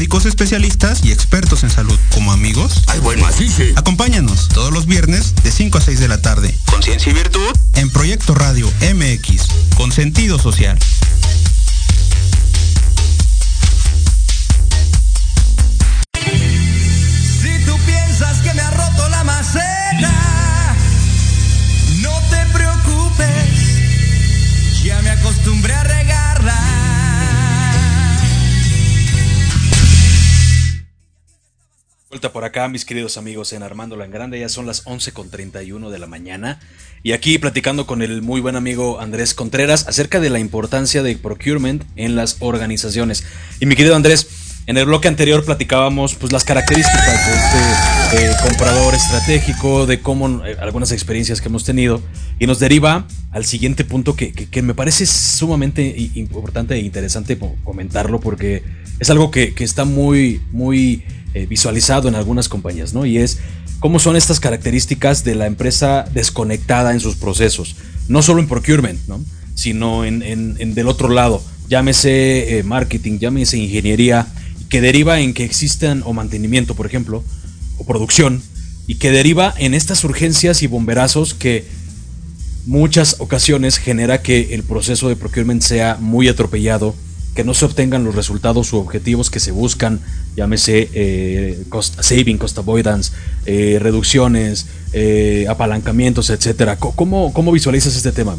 [0.00, 2.84] Médicos especialistas y expertos en salud, como amigos.
[2.86, 3.74] Ay, bueno, así sí.
[3.76, 6.54] Acompáñanos todos los viernes de 5 a 6 de la tarde.
[6.70, 7.50] Conciencia y virtud.
[7.74, 10.78] En Proyecto Radio MX, con sentido social.
[16.14, 20.76] Si tú piensas que me ha roto la maceta,
[21.98, 23.22] no te preocupes,
[24.82, 25.84] ya me acostumbré a
[32.20, 34.38] Vuelta por acá, mis queridos amigos, en Armando en Grande.
[34.38, 36.60] Ya son las 11.31 de la mañana.
[37.02, 41.16] Y aquí platicando con el muy buen amigo Andrés Contreras acerca de la importancia de
[41.16, 43.24] procurement en las organizaciones.
[43.58, 44.26] Y mi querido Andrés,
[44.66, 50.44] en el bloque anterior platicábamos pues las características de este eh, comprador estratégico, de cómo
[50.44, 52.02] eh, algunas experiencias que hemos tenido.
[52.38, 57.38] Y nos deriva al siguiente punto que, que- que me parece sumamente importante e interesante
[57.38, 58.62] co- comentarlo porque
[58.98, 61.02] es algo que, que está muy, muy
[61.34, 63.06] eh, visualizado en algunas compañías, ¿no?
[63.06, 63.38] Y es
[63.78, 67.76] cómo son estas características de la empresa desconectada en sus procesos.
[68.08, 69.20] No solo en procurement, ¿no?
[69.54, 71.42] Sino en, en- del otro lado.
[71.68, 74.26] Llámese eh, marketing, llámese ingeniería,
[74.68, 77.22] que deriva en que existan, o mantenimiento, por ejemplo,
[77.78, 78.42] o producción,
[78.86, 81.64] y que deriva en estas urgencias y bomberazos que
[82.66, 86.94] muchas ocasiones genera que el proceso de procurement sea muy atropellado,
[87.34, 90.00] que no se obtengan los resultados u objetivos que se buscan,
[90.36, 93.12] llámese eh, cost saving, cost avoidance,
[93.46, 96.76] eh, reducciones, eh, apalancamientos, etcétera.
[96.76, 98.36] ¿Cómo, ¿Cómo visualizas este tema?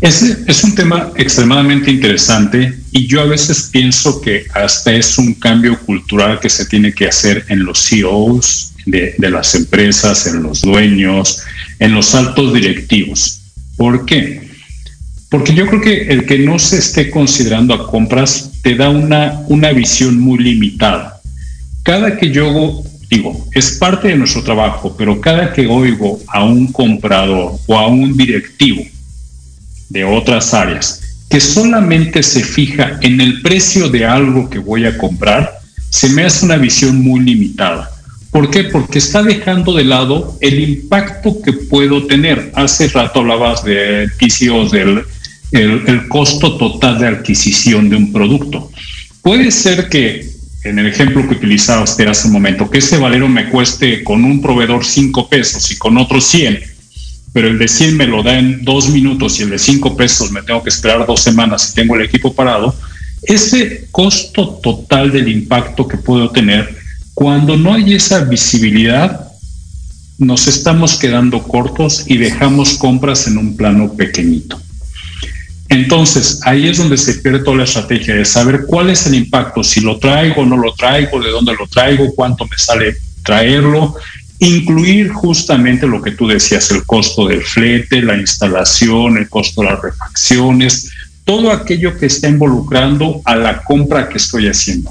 [0.00, 5.34] Es, es un tema extremadamente interesante y yo a veces pienso que hasta es un
[5.34, 10.42] cambio cultural que se tiene que hacer en los CEOs de, de las empresas, en
[10.42, 11.42] los dueños,
[11.78, 13.40] en los altos directivos.
[13.76, 14.49] ¿Por qué?
[15.30, 19.40] Porque yo creo que el que no se esté considerando a compras te da una,
[19.48, 21.20] una visión muy limitada.
[21.84, 26.72] Cada que yo digo, es parte de nuestro trabajo, pero cada que oigo a un
[26.72, 28.84] comprador o a un directivo
[29.88, 34.98] de otras áreas que solamente se fija en el precio de algo que voy a
[34.98, 37.90] comprar, se me hace una visión muy limitada.
[38.32, 38.64] ¿Por qué?
[38.64, 42.52] Porque está dejando de lado el impacto que puedo tener.
[42.54, 45.04] Hace rato hablabas de TCOs, del
[45.52, 48.70] el, costo total de adquisición de un producto.
[49.22, 50.30] Puede ser que,
[50.64, 54.24] en el ejemplo que utilizaba usted hace un momento, que ese valero me cueste con
[54.24, 56.60] un proveedor 5 pesos y con otro 100,
[57.32, 60.30] pero el de 100 me lo da en dos minutos y el de 5 pesos
[60.32, 62.74] me tengo que esperar dos semanas y tengo el equipo parado,
[63.22, 66.76] ese costo total del impacto que puedo tener,
[67.14, 69.28] cuando no hay esa visibilidad,
[70.18, 74.60] nos estamos quedando cortos y dejamos compras en un plano pequeñito.
[75.70, 79.62] Entonces, ahí es donde se pierde toda la estrategia de saber cuál es el impacto,
[79.62, 83.94] si lo traigo o no lo traigo, de dónde lo traigo, cuánto me sale traerlo,
[84.40, 89.68] incluir justamente lo que tú decías, el costo del flete, la instalación, el costo de
[89.68, 90.90] las refacciones,
[91.24, 94.90] todo aquello que está involucrando a la compra que estoy haciendo.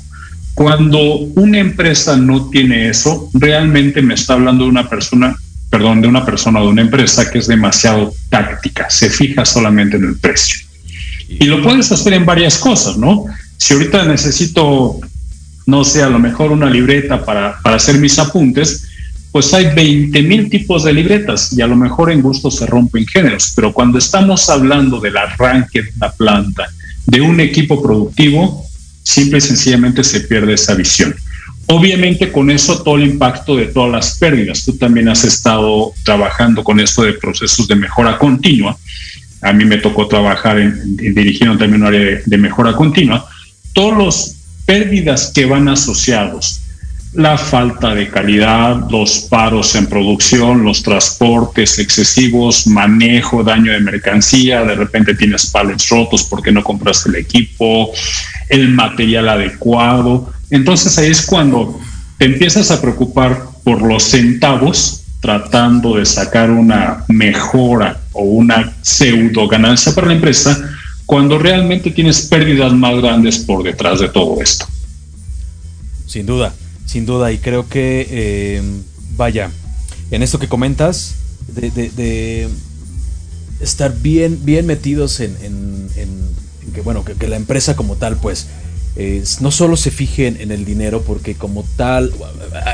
[0.53, 5.35] Cuando una empresa no tiene eso, realmente me está hablando de una persona,
[5.69, 9.97] perdón, de una persona o de una empresa que es demasiado táctica, se fija solamente
[9.97, 10.68] en el precio.
[11.29, 13.25] Y lo puedes hacer en varias cosas, ¿no?
[13.57, 14.99] Si ahorita necesito,
[15.67, 18.87] no sé, a lo mejor una libreta para, para hacer mis apuntes,
[19.31, 23.05] pues hay 20 mil tipos de libretas y a lo mejor en gusto se rompen
[23.05, 26.67] géneros, pero cuando estamos hablando del arranque de una planta,
[27.05, 28.65] de un equipo productivo,
[29.03, 31.15] simple y sencillamente se pierde esa visión.
[31.67, 34.65] Obviamente con eso todo el impacto de todas las pérdidas.
[34.65, 38.75] Tú también has estado trabajando con esto de procesos de mejora continua.
[39.41, 43.27] A mí me tocó trabajar en, en dirigiendo también un área de, mejora continua.
[43.73, 44.35] Todos los
[44.65, 46.61] pérdidas que van asociados
[47.13, 54.63] la falta de calidad, los paros en producción, los transportes excesivos, manejo, daño de mercancía,
[54.63, 57.91] de repente tienes palets rotos porque no compraste el equipo,
[58.47, 60.31] el material adecuado.
[60.51, 61.79] Entonces ahí es cuando
[62.17, 69.47] te empiezas a preocupar por los centavos tratando de sacar una mejora o una pseudo
[69.47, 70.57] ganancia para la empresa
[71.05, 74.65] cuando realmente tienes pérdidas más grandes por detrás de todo esto.
[76.05, 76.53] Sin duda,
[76.85, 77.31] sin duda.
[77.31, 78.61] Y creo que, eh,
[79.17, 79.49] vaya,
[80.11, 81.15] en esto que comentas,
[81.47, 82.47] de, de- de
[83.59, 85.35] estar bien, bien metidos en,
[86.73, 88.47] que, bueno, que la empresa como tal, pues,
[88.99, 92.13] es- no solo se fije en, el dinero, porque como tal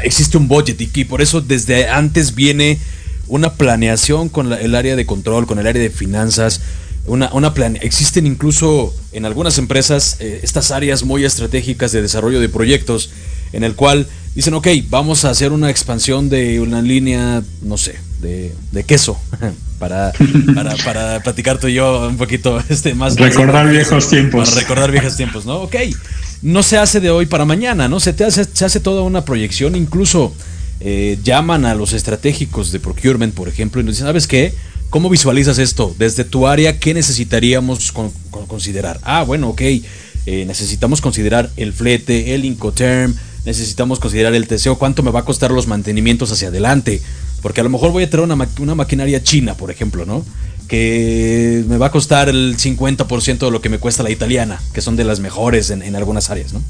[0.03, 2.79] existe un budget y por eso desde antes viene
[3.27, 6.61] una planeación con el área de control, con el área de finanzas.
[7.07, 12.39] Una, una plane- existen incluso en algunas empresas eh, estas áreas muy estratégicas de desarrollo
[12.39, 13.11] de proyectos
[13.53, 17.95] en el cual dicen, ok, vamos a hacer una expansión de una línea, no sé,
[18.21, 19.17] de, de queso,
[19.79, 20.11] para,
[20.53, 23.15] para, para platicar tú y yo un poquito este, más.
[23.15, 24.49] Recordar viejos tiempos.
[24.49, 25.61] Para recordar viejos tiempos, ¿no?
[25.61, 25.75] Ok,
[26.41, 27.99] no se hace de hoy para mañana, ¿no?
[27.99, 30.33] Se, te hace, se hace toda una proyección, incluso
[30.81, 34.53] eh, llaman a los estratégicos de procurement, por ejemplo, y nos dicen, ¿sabes qué?
[34.89, 35.95] ¿Cómo visualizas esto?
[35.97, 38.99] Desde tu área, ¿qué necesitaríamos con- con considerar?
[39.03, 39.61] Ah, bueno, ok.
[39.61, 43.13] eh, necesitamos considerar el flete, el Incoterm,
[43.45, 47.01] necesitamos considerar el TCO, cuánto me va a costar los mantenimientos hacia adelante.
[47.41, 50.25] Porque a lo mejor voy a traer una, ma- una maquinaria china, por ejemplo, ¿no?
[50.67, 54.81] Que me va a costar el 50% de lo que me cuesta la italiana, que
[54.81, 56.61] son de las mejores en, en algunas áreas, ¿no?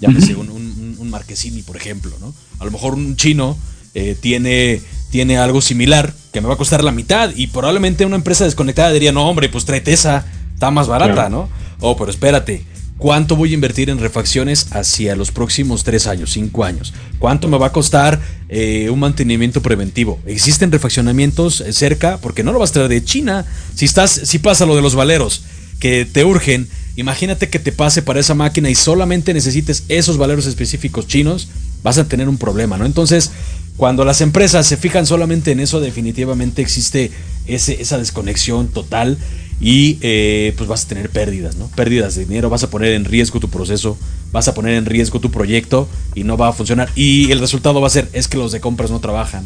[0.00, 2.34] Llámese un, un, un- un Marquesini, por ejemplo, ¿no?
[2.58, 3.56] A lo mejor un chino
[3.94, 4.80] eh, tiene,
[5.10, 8.90] tiene algo similar que me va a costar la mitad y probablemente una empresa desconectada
[8.92, 11.28] diría, no, hombre, pues tráete esa, está más barata.
[11.28, 11.48] ¿no?
[11.80, 12.64] Oh, pero espérate,
[13.00, 16.92] ¿cuánto voy a invertir en refacciones hacia los próximos tres años, cinco años?
[17.18, 20.20] ¿Cuánto me va a costar eh, un mantenimiento preventivo?
[20.26, 22.18] ¿Existen refaccionamientos eh, cerca?
[22.18, 23.46] Porque no lo vas a traer de China.
[23.74, 25.42] Si estás, si pasa lo de los valeros
[25.80, 30.46] que te urgen, imagínate que te pase para esa máquina y solamente necesites esos valeros
[30.46, 31.48] específicos chinos,
[31.82, 32.84] vas a tener un problema, ¿no?
[32.84, 33.30] Entonces,
[33.78, 37.10] cuando las empresas se fijan solamente en eso, definitivamente existe
[37.46, 39.16] ese, esa desconexión total
[39.60, 41.68] y eh, pues vas a tener pérdidas, ¿no?
[41.68, 43.98] Pérdidas de dinero, vas a poner en riesgo tu proceso,
[44.32, 46.88] vas a poner en riesgo tu proyecto y no va a funcionar.
[46.94, 49.44] Y el resultado va a ser, es que los de compras no trabajan.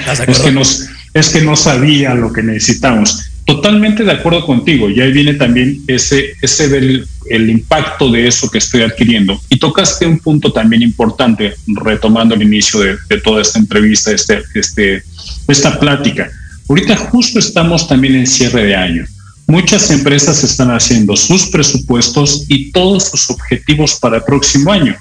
[0.00, 3.26] ¿Estás de Es que, no, es que no sabía lo que necesitamos.
[3.46, 4.88] Totalmente de acuerdo contigo.
[4.88, 9.40] Y ahí viene también ese, ese del- el impacto de eso que estoy adquiriendo.
[9.48, 14.42] Y tocaste un punto también importante, retomando el inicio de, de toda esta entrevista, este,
[14.54, 15.02] este,
[15.48, 16.30] esta plática.
[16.70, 19.04] Ahorita justo estamos también en cierre de año.
[19.48, 24.94] Muchas empresas están haciendo sus presupuestos y todos sus objetivos para el próximo año.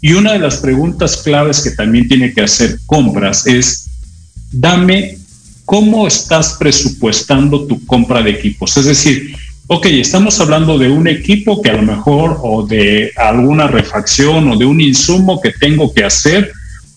[0.00, 3.90] Y una de las preguntas claves que también tiene que hacer compras es,
[4.52, 5.18] dame
[5.66, 8.74] cómo estás presupuestando tu compra de equipos.
[8.78, 9.36] Es decir,
[9.66, 14.56] ok, estamos hablando de un equipo que a lo mejor o de alguna refacción o
[14.56, 16.50] de un insumo que tengo que hacer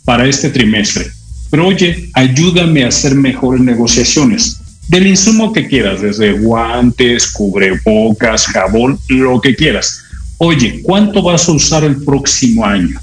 [0.06, 1.12] para este trimestre.
[1.56, 4.58] Pero oye, ayúdame a hacer mejores negociaciones.
[4.90, 10.02] Del insumo que quieras, desde guantes, cubrebocas, jabón, lo que quieras.
[10.38, 13.00] Oye, ¿cuánto vas a usar el próximo año?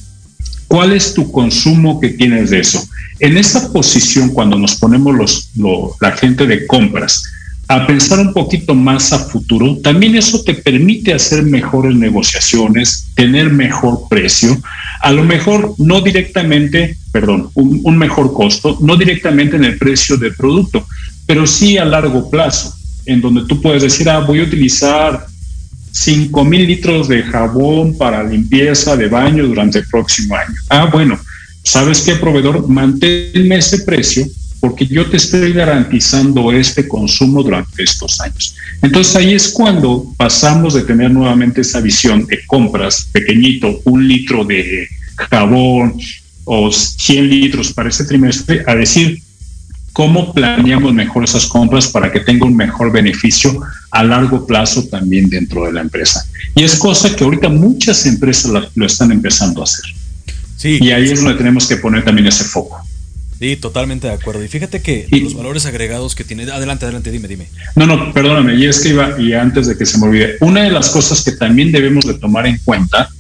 [0.69, 2.87] ¿Cuál es tu consumo que tienes de eso?
[3.21, 7.23] En esa posición, cuando nos ponemos los, lo- la gente de compras
[7.75, 13.51] a pensar un poquito más a futuro, también eso te permite hacer mejores negociaciones, tener
[13.51, 14.61] mejor precio,
[15.01, 20.35] a lo mejor no directamente, perdón, un, mejor costo, no directamente en el precio del
[20.35, 20.87] producto,
[21.25, 22.75] pero sí a largo plazo,
[23.07, 25.25] en donde tú puedes decir, ah, voy a utilizar
[25.93, 30.55] 5 mil litros de jabón para limpieza de baño durante el próximo año.
[30.69, 31.19] Ah, bueno,
[31.63, 32.69] ¿sabes qué, proveedor?
[32.69, 34.27] Manténme ese precio
[34.63, 38.55] porque yo te estoy garantizando este consumo durante estos años.
[38.81, 44.45] Entonces ahí es cuando pasamos de tener nuevamente esa visión de compras pequeñito, un litro
[44.45, 44.87] de
[45.17, 46.01] jabón
[46.45, 49.21] o 100 litros para este trimestre, a decir,
[49.93, 53.61] cómo planeamos mejor esas compras para que tenga un mejor beneficio
[53.91, 56.25] a largo plazo también dentro de la empresa.
[56.55, 59.87] Y es cosa que ahorita muchas empresas lo están empezando a hacer.
[60.57, 60.79] Sí.
[60.81, 62.82] Y ahí es donde tenemos que poner también ese foco.
[63.43, 64.45] Sí, totalmente de acuerdo.
[64.45, 66.45] Y fíjate que los valores agregados que tiene.
[66.45, 67.49] Adelante, adelante, dime, dime.
[67.75, 70.63] No, no, perdóname, y es que iba, y antes de que se me olvide, una
[70.63, 73.11] de las cosas que también debemos de tomar en cuenta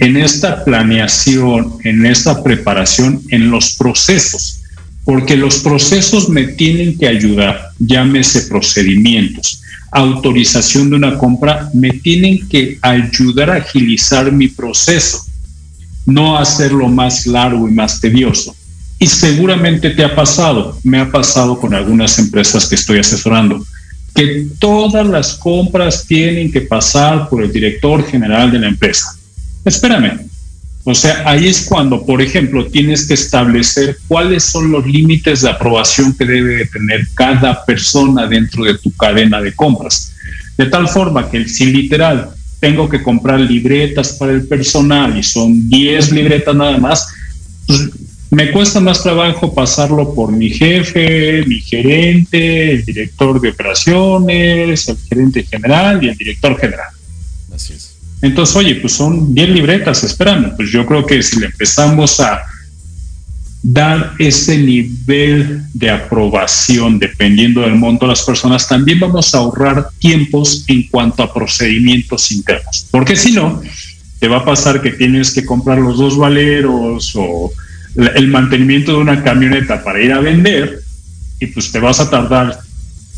[0.00, 4.62] en esta planeación, en esta preparación, en los procesos,
[5.04, 12.48] porque los procesos me tienen que ayudar, llámese procedimientos, autorización de una compra, me tienen
[12.48, 15.24] que ayudar a agilizar mi proceso,
[16.04, 18.56] no hacerlo más largo y más tedioso.
[19.02, 23.66] Y seguramente te ha pasado, me ha pasado con algunas empresas que estoy asesorando,
[24.14, 29.18] que todas las compras tienen que pasar por el director general de la empresa.
[29.64, 30.20] Espérame.
[30.84, 35.50] O sea, ahí es cuando, por ejemplo, tienes que establecer cuáles son los límites de
[35.50, 40.12] aprobación que debe de tener cada persona dentro de tu cadena de compras.
[40.56, 42.30] De tal forma que si literal
[42.60, 47.08] tengo que comprar libretas para el personal y son 10 libretas nada más,
[47.66, 47.90] pues
[48.32, 54.96] me cuesta más trabajo pasarlo por mi jefe, mi gerente, el director de operaciones, el
[55.06, 56.88] gerente general y el director general.
[57.54, 57.94] Así es.
[58.22, 62.40] Entonces, oye, pues son 10 libretas, espérame, pues yo creo que si le empezamos a
[63.62, 69.90] dar ese nivel de aprobación dependiendo del monto de las personas, también vamos a ahorrar
[69.98, 72.86] tiempos en cuanto a procedimientos internos.
[72.90, 73.60] Porque si no,
[74.18, 77.52] te va a pasar que tienes que comprar los dos valeros o
[77.96, 80.82] el mantenimiento de una camioneta para ir a vender
[81.38, 82.60] y pues te vas a tardar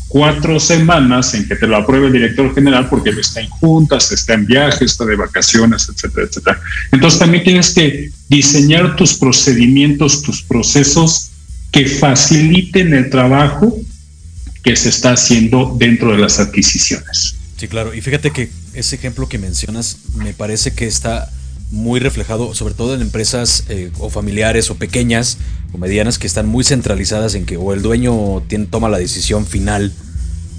[0.07, 4.33] cuatro semanas en que te lo apruebe el director general porque está en juntas, está
[4.33, 6.61] en viajes, está de vacaciones, etcétera, etcétera.
[6.91, 11.31] Entonces también tienes que diseñar tus procedimientos, tus procesos
[11.71, 13.77] que faciliten el trabajo
[14.63, 17.35] que se está haciendo dentro de las adquisiciones.
[17.57, 17.93] Sí, claro.
[17.93, 21.31] Y fíjate que ese ejemplo que mencionas me parece que está
[21.71, 25.37] muy reflejado, sobre todo en empresas eh, o familiares o pequeñas
[25.73, 29.45] o medianas que están muy centralizadas en que o el dueño tiene, toma la decisión
[29.45, 29.91] final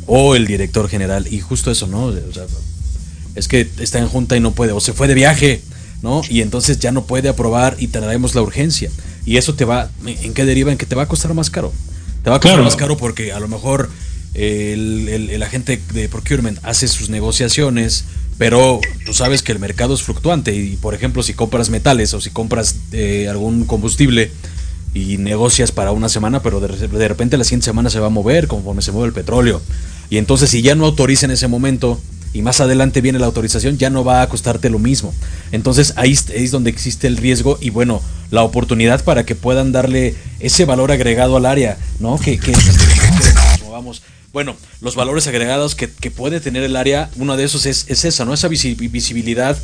[0.07, 1.27] o el director general.
[1.31, 2.13] Y justo eso, ¿no?
[3.35, 5.61] es que está en junta y no puede, o se fue de viaje,
[6.03, 6.23] ¿no?
[6.29, 8.91] Y entonces ya no puede aprobar y traemos la urgencia.
[9.27, 10.73] Y eso te va, ¿en qué deriva?
[10.73, 11.73] En que te va a costar más caro.
[12.25, 13.91] Te va a costar más caro porque a lo mejor
[14.35, 18.05] el, el, agente de procurement hace sus negociaciones,
[18.39, 22.21] pero tú sabes que el mercado es fluctuante y, por ejemplo, si compras metales o
[22.21, 24.31] si compras eh, algún combustible
[24.95, 28.11] y negocias para una semana, pero de, de, repente la siguiente semana se va a
[28.11, 29.61] mover conforme se mueve el petróleo.
[30.11, 32.01] Y entonces si ya no autoriza en ese momento
[32.33, 35.15] y más adelante viene la autorización, ya no va a costarte lo mismo.
[35.53, 40.15] Entonces ahí es donde existe el riesgo y bueno, la oportunidad para que puedan darle
[40.41, 42.19] ese valor agregado al área, ¿no?
[42.19, 42.53] Que, que,
[44.37, 48.35] bueno, los valores agregados que, puede tener el área, uno de esos es, esa, ¿no?
[48.35, 49.57] Esa visibilidad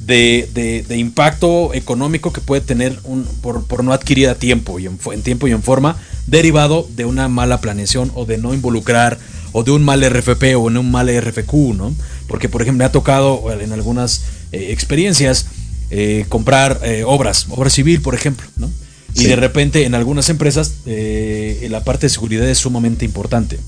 [0.00, 5.46] de, impacto económico que puede tener un, por, no adquirir a tiempo y en, tiempo
[5.46, 9.18] y en forma, derivado de una mala planeación o de no involucrar
[9.52, 11.94] o de un mal RFP o en un mal RFQ, ¿no?
[12.26, 14.22] Porque, por ejemplo, me ha tocado en algunas
[14.52, 15.48] eh, experiencias
[15.90, 18.70] eh, comprar eh, obras, obra civil, por ejemplo, ¿no?
[19.16, 23.60] Y de repente en algunas empresas la parte de seguridad es sumamente importante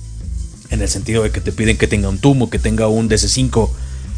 [0.70, 3.70] en el sentido de que te piden que tenga un tumo, que tenga un DC5,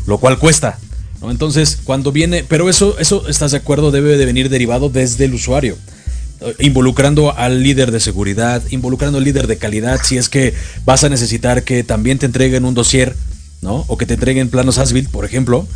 [0.07, 0.79] lo cual cuesta.
[1.21, 1.31] ¿no?
[1.31, 3.91] Entonces, cuando viene, pero eso, eso, ¿estás de acuerdo?
[3.91, 5.77] Debe de venir derivado desde el usuario,
[6.41, 11.05] eh, involucrando al líder de seguridad, involucrando al líder de calidad, si es que vas
[11.05, 13.15] a necesitar que también te entreguen un dossier,
[13.61, 13.85] ¿no?
[13.89, 15.67] O que te entreguen planos ASBIL, por ejemplo.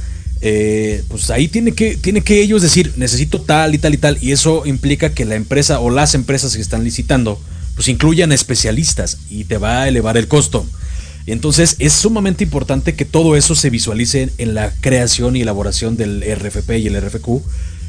[0.45, 4.19] Eh, pues ahí tiene que, tiene que ellos decir, necesito tal y tal y tal,
[4.21, 7.41] y eso implica que la empresa o las empresas que están licitando,
[7.75, 10.67] pues incluyan especialistas y te va a elevar el costo.
[11.27, 16.23] Entonces es sumamente importante que todo eso se visualice en la creación y elaboración del
[16.23, 17.29] RFP y el RFQ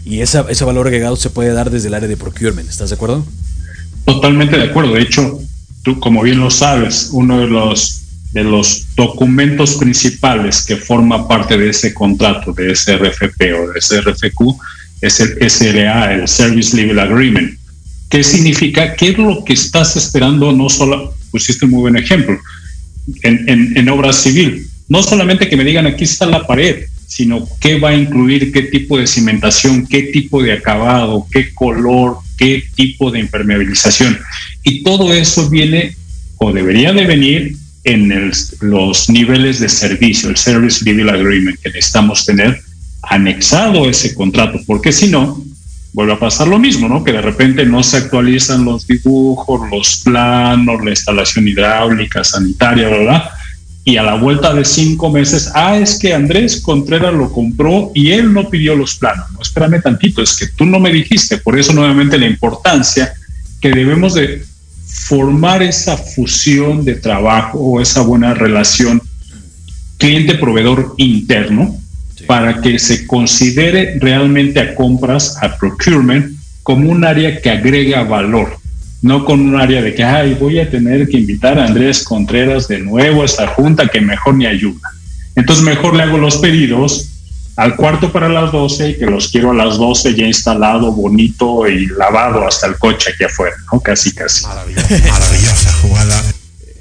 [0.05, 2.69] y esa, ese valor agregado se puede dar desde el área de procurement.
[2.69, 3.25] ¿Estás de acuerdo?
[4.05, 4.93] Totalmente de acuerdo.
[4.93, 5.39] De hecho,
[5.81, 7.99] tú como bien lo sabes, uno de los
[8.33, 13.77] de los documentos principales que forma parte de ese contrato, de ese RFP o de
[13.77, 14.57] ese RFQ,
[15.01, 17.59] es el SLA, el Service Level Agreement
[18.13, 18.93] ¿Qué significa?
[18.93, 20.51] ¿Qué es lo que estás esperando?
[20.51, 22.39] No solo, pusiste un muy buen ejemplo,
[23.23, 24.67] en, en, obra civil.
[24.87, 28.61] No solamente que me digan aquí está la pared, sino qué va a incluir, qué
[28.61, 34.19] tipo de cimentación, qué tipo de acabado, qué color, qué tipo de impermeabilización.
[34.61, 35.95] Y todo eso viene
[36.37, 42.23] o debería de venir en los niveles de servicio, el Service Level Agreement que necesitamos
[42.27, 42.61] tener
[43.01, 45.43] anexado ese contrato, porque si no,
[45.93, 47.03] vuelve a pasar lo mismo, ¿no?
[47.03, 53.29] Que de repente no se actualizan los dibujos, los planos, la instalación hidráulica, sanitaria, ¿verdad?
[53.85, 58.11] Y a la vuelta de cinco meses, ah, es que Andrés Contreras lo compró y
[58.11, 59.31] él no pidió los planos.
[59.31, 61.37] No, espérame tantito, es que tú no me dijiste.
[61.37, 63.13] Por eso nuevamente la importancia
[63.61, 64.45] que debemos de
[64.85, 69.01] formar esa fusión de trabajo o esa buena relación
[69.97, 71.77] cliente-proveedor interno,
[72.25, 78.57] para que se considere realmente a compras, a procurement, como un área que agrega valor,
[79.01, 82.67] no con un área de que, ay, voy a tener que invitar a Andrés Contreras
[82.67, 84.89] de nuevo a esta junta que mejor me ayuda.
[85.35, 87.09] Entonces mejor le hago los pedidos
[87.55, 91.67] al cuarto para las 12 y que los quiero a las 12 ya instalado, bonito
[91.67, 93.79] y lavado hasta el coche aquí afuera, ¿no?
[93.79, 94.45] Casi, casi.
[94.45, 96.23] maravillosa jugada.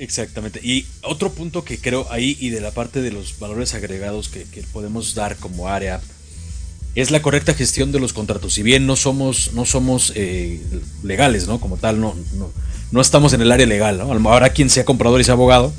[0.02, 0.58] Exactamente.
[0.64, 4.44] Y otro punto que creo ahí y de la parte de los valores agregados que,
[4.72, 6.00] podemos dar como área
[6.96, 8.52] es la correcta gestión de los contratos.
[8.54, 10.60] Si bien no somos, no somos eh,
[11.04, 11.60] legales, ¿no?
[11.60, 12.16] Como tal, no,
[12.90, 14.10] no, estamos en el área legal, ¿no?
[14.28, 15.72] Ahora quien sea comprador y sea abogado,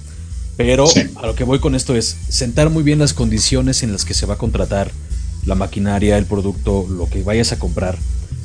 [0.56, 0.86] pero
[1.18, 4.14] a lo que voy con esto es sentar muy bien las condiciones en las que
[4.14, 4.90] se va a contratar
[5.46, 7.98] la maquinaria, el producto, lo que vayas a comprar,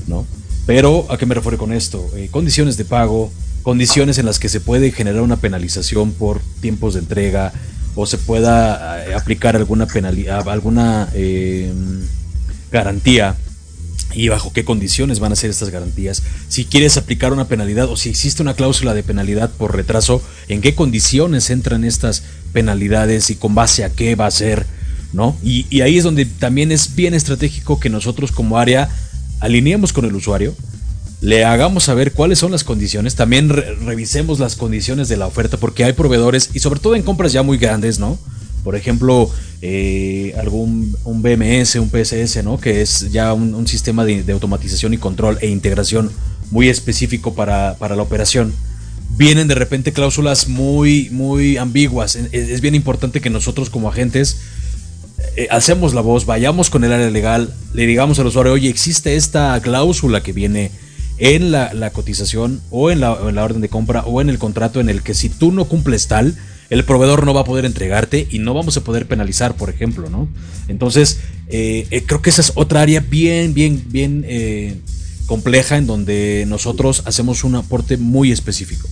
[0.08, 0.26] ¿no?
[0.66, 2.04] Pero, ¿a qué me refiero con esto?
[2.16, 3.30] Eh, condiciones de pago,
[3.62, 7.52] condiciones en las que se puede generar una penalización por tiempos de entrega
[7.94, 11.72] o se pueda eh, aplicar alguna penalidad, alguna eh,
[12.70, 13.36] garantía
[14.14, 16.22] y bajo qué condiciones van a ser estas garantías.
[16.48, 20.60] Si quieres aplicar una penalidad o si existe una cláusula de penalidad por retraso, en
[20.60, 24.66] qué condiciones entran estas penalidades y con base a qué va a ser.
[25.12, 25.36] ¿no?
[25.42, 28.88] Y, y ahí es donde también es bien estratégico que nosotros como área
[29.40, 30.54] alineemos con el usuario,
[31.20, 35.56] le hagamos saber cuáles son las condiciones, también re- revisemos las condiciones de la oferta,
[35.56, 38.18] porque hay proveedores, y sobre todo en compras ya muy grandes, ¿no?
[38.62, 39.30] Por ejemplo,
[39.62, 42.58] eh, algún un BMS, un PSS, ¿no?
[42.58, 46.10] Que es ya un, sistema de, automatización y control e integración
[46.50, 48.52] muy específico para, para la operación.
[49.16, 52.14] Vienen de repente cláusulas muy, muy ambiguas.
[52.14, 54.38] Es, es bien importante que nosotros como agentes
[55.36, 59.16] eh, hacemos la voz, vayamos con el área legal, le digamos al usuario, oye, existe
[59.16, 60.70] esta cláusula que viene
[61.18, 65.02] en la, cotización o en la, orden de compra o en el contrato en el
[65.02, 66.36] que si tú no cumples tal,
[66.70, 70.10] el proveedor no va a poder entregarte y no vamos a poder penalizar, por ejemplo,
[70.10, 70.28] ¿no?
[70.68, 74.76] Entonces, eh, eh, creo que esa es otra área bien, bien, bien eh,
[75.26, 78.88] compleja en donde nosotros hacemos un aporte muy específico.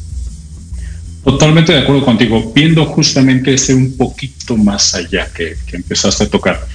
[1.23, 6.67] Totalmente de acuerdo contigo, viendo justamente ese un poquito más allá que empezaste a tocar.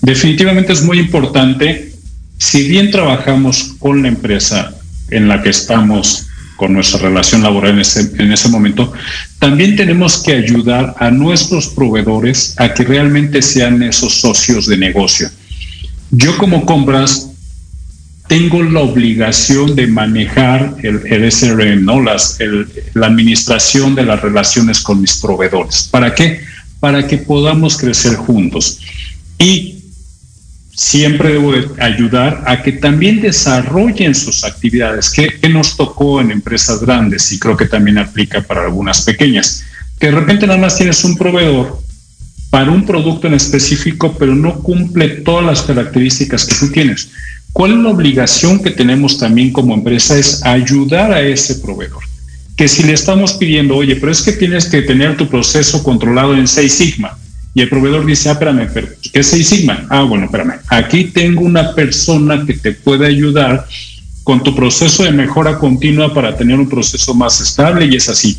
[0.00, 1.92] Definitivamente es muy importante,
[2.38, 4.74] si bien trabajamos con la empresa
[5.12, 8.92] en la que estamos, con nuestra relación laboral en ese, en ese momento,
[9.38, 15.28] también tenemos que ayudar a nuestros proveedores a que realmente sean esos socios de negocio.
[16.10, 17.28] Yo como compras
[18.28, 22.00] tengo la obligación de manejar el, el SRM, ¿no?
[22.00, 25.88] Las, el- la administración de las relaciones con mis proveedores.
[25.90, 26.40] ¿Para qué?
[26.80, 28.78] Para que podamos crecer juntos.
[29.38, 29.81] Y
[30.74, 36.80] siempre debo de ayudar a que también desarrollen sus actividades, que nos tocó en empresas
[36.80, 39.64] grandes y creo que también aplica para algunas pequeñas,
[39.98, 41.82] que de repente nada más tienes un proveedor
[42.52, 47.08] para un producto en específico, pero no cumple todas las características que tú tienes.
[47.52, 50.18] ¿Cuál es la obligación que tenemos también como empresa?
[50.18, 52.02] Es ayudar a ese proveedor.
[52.54, 56.34] Que si le estamos pidiendo, oye, pero es que tienes que tener tu proceso controlado
[56.34, 57.16] en Seis Sigma.
[57.54, 59.86] Y el proveedor dice, ah, espérame, pero ¿qué es Sigma?
[59.90, 60.54] Ah, bueno, espérame.
[60.68, 63.66] Aquí tengo una persona que te puede ayudar
[64.24, 68.38] con tu proceso de mejora continua para tener un proceso más estable y es así.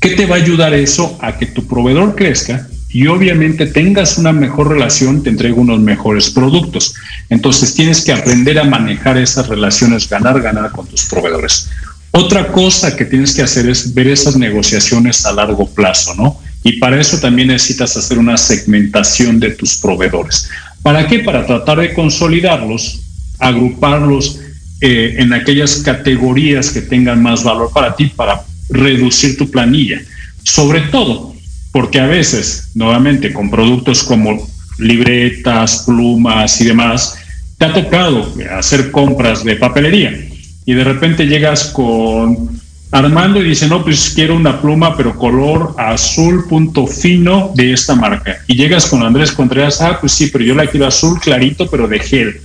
[0.00, 4.32] ¿Qué te va a ayudar eso a que tu proveedor crezca y obviamente tengas una
[4.32, 6.94] mejor relación, te entrega unos mejores productos?
[7.28, 11.68] Entonces tienes que aprender a manejar esas relaciones, ganar, ganar con tus proveedores.
[12.12, 16.40] Otra cosa que tienes que hacer es ver esas negociaciones a largo plazo, ¿no?
[16.68, 20.50] Y para eso también necesitas hacer una segmentación de tus proveedores.
[20.82, 21.20] ¿Para qué?
[21.20, 23.00] Para tratar de consolidarlos,
[23.38, 24.38] agruparlos
[24.82, 30.02] eh, en aquellas categorías que tengan más valor para ti, para reducir tu planilla.
[30.42, 31.34] Sobre todo,
[31.72, 34.46] porque a veces, nuevamente, con productos como
[34.78, 37.14] libretas, plumas y demás,
[37.56, 40.28] te ha tocado hacer compras de papelería
[40.66, 42.60] y de repente llegas con
[42.90, 47.94] Armando y dice, no, pues quiero una pluma, pero color azul punto fino de esta
[47.94, 48.38] marca.
[48.46, 51.86] Y llegas con Andrés Contreras, ah, pues sí, pero yo la quiero azul clarito, pero
[51.86, 52.40] de gel.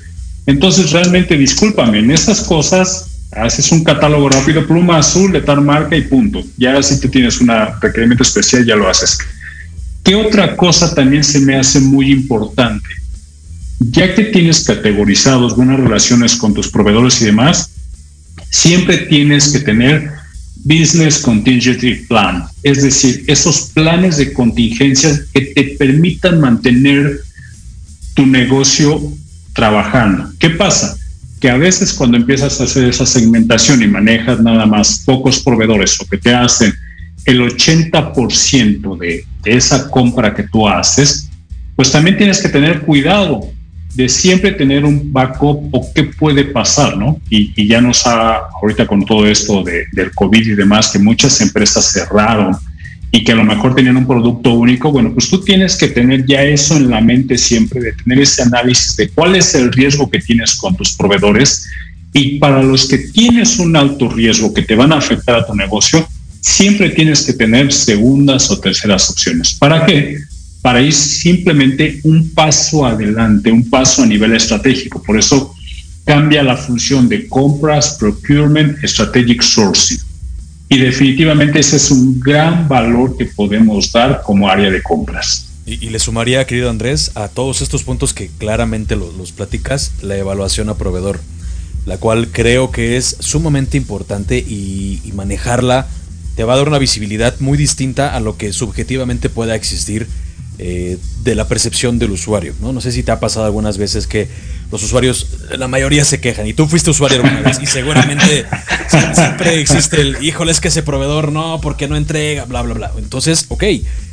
[0.46, 5.96] Entonces, realmente, discúlpame, en esas cosas haces un catálogo rápido, pluma azul de tal marca
[5.96, 6.44] y punto.
[6.58, 7.50] Ya si tú tienes un
[7.82, 9.18] requerimiento especial, ya lo haces.
[10.04, 12.90] ¿Qué otra cosa también se me hace muy importante?
[13.80, 17.72] Ya que tienes categorizados buenas relaciones con tus proveedores y demás,
[18.50, 20.23] siempre tienes que tener
[20.64, 27.20] Business Contingency Plan, es decir, esos planes de contingencias que te permitan mantener
[28.14, 29.02] tu negocio
[29.54, 30.32] trabajando.
[30.40, 30.98] ¿Qué pasa?
[31.42, 36.00] Que a veces cuando empiezas a hacer esa segmentación y manejas nada más pocos proveedores
[36.00, 36.74] o que te hacen
[37.26, 41.30] el 80% de, de esa compra que tú haces,
[41.76, 43.52] pues también tienes que tener cuidado
[43.94, 47.20] de siempre tener un backup o qué puede pasar, ¿no?
[47.30, 51.00] Y, y ya nos ha, ahorita con todo esto de, del COVID y demás, que
[51.00, 52.56] muchas empresas cerraron
[53.12, 56.26] y que a lo mejor tenían un producto único, bueno, pues tú tienes que tener
[56.26, 60.10] ya eso en la mente siempre, de tener ese análisis de cuál es el riesgo
[60.10, 61.68] que tienes con tus proveedores
[62.12, 65.54] y para los que tienes un alto riesgo que te van a afectar a tu
[65.54, 66.08] negocio,
[66.42, 69.54] siempre tienes que tener segundas o terceras opciones.
[69.60, 70.18] ¿Para qué?
[70.64, 75.04] Para ir simplemente un paso adelante, un paso a nivel estratégico.
[75.04, 75.54] Por eso
[76.06, 80.00] cambia la función de compras, procurement, strategic sourcing.
[80.70, 85.50] Y definitivamente ese es un gran valor que podemos dar como área de compras.
[85.66, 89.92] Y, y le sumaría, querido Andrés, a todos estos puntos que claramente los, los platicas,
[90.02, 91.20] la evaluación a proveedor,
[91.86, 95.88] la cual creo que es sumamente importante y, y manejarla
[96.36, 100.08] te va a dar una visibilidad muy distinta a lo que subjetivamente pueda existir
[100.60, 102.54] eh, de la percepción del usuario.
[102.62, 102.74] ¿no?
[102.74, 104.28] no sé si te ha pasado algunas veces que
[104.72, 105.28] los usuarios,
[105.58, 106.48] la mayoría se quejan.
[106.48, 108.46] Y tú fuiste usuario alguna vez y seguramente
[109.16, 112.92] siempre existe el, híjole, es que ese proveedor no, porque no entrega, bla, bla, bla.
[112.98, 113.64] Entonces, ok,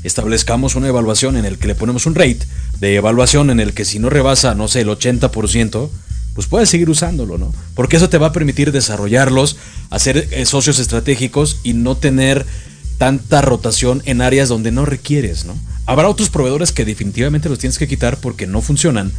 [0.04, 2.40] establezcamos una evaluación en el que le ponemos un rate
[2.78, 5.90] de evaluación en el que si no rebasa, no sé, el 80%,
[6.34, 7.52] pues puedes seguir usándolo, ¿no?
[7.74, 9.56] Porque eso te va a permitir desarrollarlos,
[9.90, 12.46] hacer eh, socios estratégicos y no tener
[12.98, 15.54] tanta rotación en áreas donde no requieres, ¿no?
[15.90, 19.12] Habrá otros proveedores que definitivamente los tienes que quitar porque no funcionan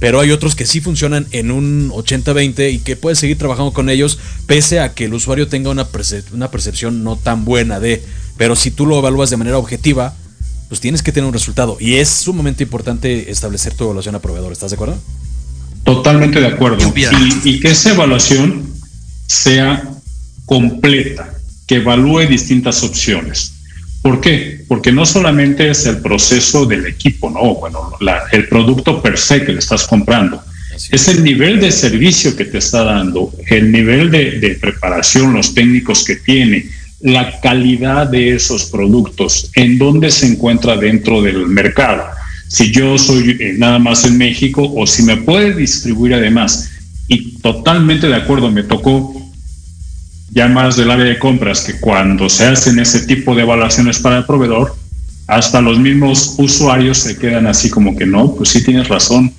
[0.00, 3.88] pero hay otros que sí funcionan en un 80-20 y que puedes seguir trabajando con
[3.88, 5.86] ellos pese a que el usuario tenga una,
[6.32, 8.02] una percepción no tan buena de,
[8.36, 10.14] pero si tú lo evalúas de manera objetiva,
[10.68, 14.52] pues tienes que tener un resultado y es sumamente importante establecer tu evaluación a proveedor,
[14.52, 14.98] ¿estás de acuerdo?
[15.84, 16.78] Totalmente de acuerdo.
[16.96, 18.70] Y, y que esa evaluación
[19.26, 19.88] sea
[20.44, 21.34] completa,
[21.66, 23.52] que evalúe distintas opciones.
[24.02, 24.63] ¿Por qué?
[24.74, 27.54] Porque no solamente es el proceso del equipo, ¿no?
[27.54, 27.92] Bueno,
[28.32, 30.42] el producto per se que le estás comprando.
[30.90, 36.02] Es el nivel de servicio que te está dando, el nivel de, preparación, los técnicos
[36.02, 36.66] que tiene,
[37.02, 42.02] la calidad de esos productos, en dónde se encuentra dentro del mercado.
[42.48, 46.72] Si yo soy eh, nada más en México o si me puede distribuir además.
[47.06, 49.23] Y totalmente de acuerdo, me tocó
[50.34, 54.18] ya más del área de compras, que cuando se hacen ese tipo de evaluaciones para
[54.18, 54.74] el proveedor,
[55.28, 59.32] hasta los mismos usuarios se quedan así como que no, pues sí tienes razón,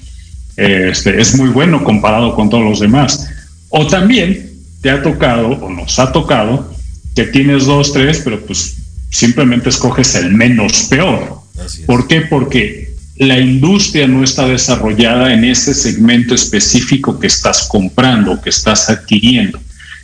[0.56, 3.28] este, es muy bueno comparado con todos los demás.
[3.70, 6.74] O también te ha tocado o nos ha tocado
[7.14, 8.78] que tienes dos, tres, pero pues
[9.12, 11.42] simplemente escoges el menos peor.
[11.86, 12.22] ¿Por qué?
[12.22, 18.90] Porque la industria no está desarrollada en ese segmento específico que estás comprando, que estás
[18.90, 19.60] adquiriendo.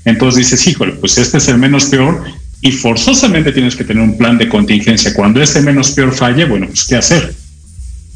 [0.05, 2.23] Entonces dices, híjole, pues este es el menos peor
[2.61, 5.13] y forzosamente tienes que tener un plan de contingencia.
[5.13, 7.33] Cuando este menos peor falle, bueno, pues ¿qué hacer?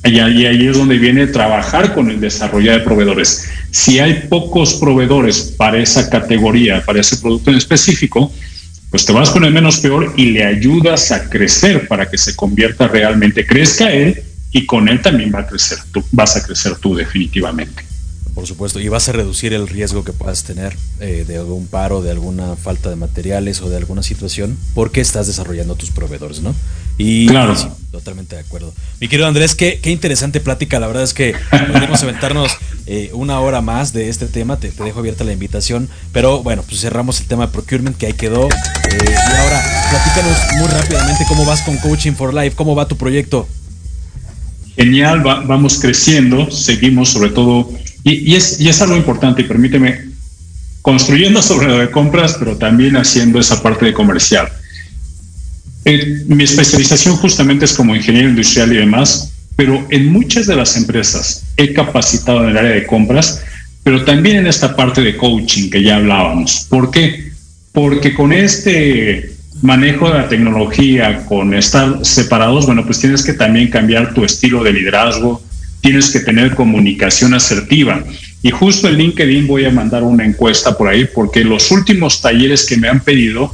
[0.03, 3.49] Y ahí, es donde viene trabajar con el desarrollo de proveedores.
[3.71, 8.31] Si hay pocos proveedores para esa categoría, para ese producto en específico,
[8.91, 12.35] pues te vas con el menos peor y le ayudas a crecer para que se
[12.35, 14.21] convierta realmente, crezca él
[14.51, 17.83] y con él también va a crecer tú, vas a crecer tú definitivamente.
[18.35, 22.01] Por supuesto, y vas a reducir el riesgo que puedas tener eh, de algún paro,
[22.01, 26.53] de alguna falta de materiales o de alguna situación, porque estás desarrollando tus proveedores, ¿no?
[26.97, 27.55] Y claro.
[27.55, 28.73] sí, totalmente de acuerdo.
[28.99, 30.81] Mi querido Andrés, qué, qué interesante plática.
[30.81, 31.33] La verdad es que
[31.71, 32.51] podemos aventarnos
[32.87, 34.57] eh, una hora más de este tema.
[34.59, 35.89] Te, dejo abierta la invitación.
[36.11, 38.47] Pero bueno, pues cerramos el tema de procurement que ahí quedó.
[38.47, 42.97] Eh, y ahora, platícanos muy rápidamente cómo vas con Coaching for Life, cómo va tu
[42.97, 43.47] proyecto.
[44.75, 47.69] Genial, vamos creciendo, seguimos sobre todo
[48.05, 50.05] y, es, y es algo importante, y permíteme,
[50.83, 54.47] construyendo sobre lo de compras, pero también haciendo esa parte de comercial.
[55.85, 60.77] Eh, mi especialización justamente es como ingeniero industrial y demás, pero en muchas de las
[60.77, 63.41] empresas he capacitado en el área de compras,
[63.83, 66.67] pero también en esta parte de coaching que ya hablábamos.
[66.69, 67.31] ¿Por qué?
[67.71, 69.31] Porque con este
[69.63, 74.63] manejo de la tecnología, con estar separados, bueno, pues tienes que también cambiar tu estilo
[74.63, 75.41] de liderazgo,
[75.85, 78.03] tienes que tener comunicación asertiva.
[78.41, 82.65] Y justo en LinkedIn voy a mandar una encuesta por ahí porque los últimos talleres
[82.65, 83.53] que me han pedido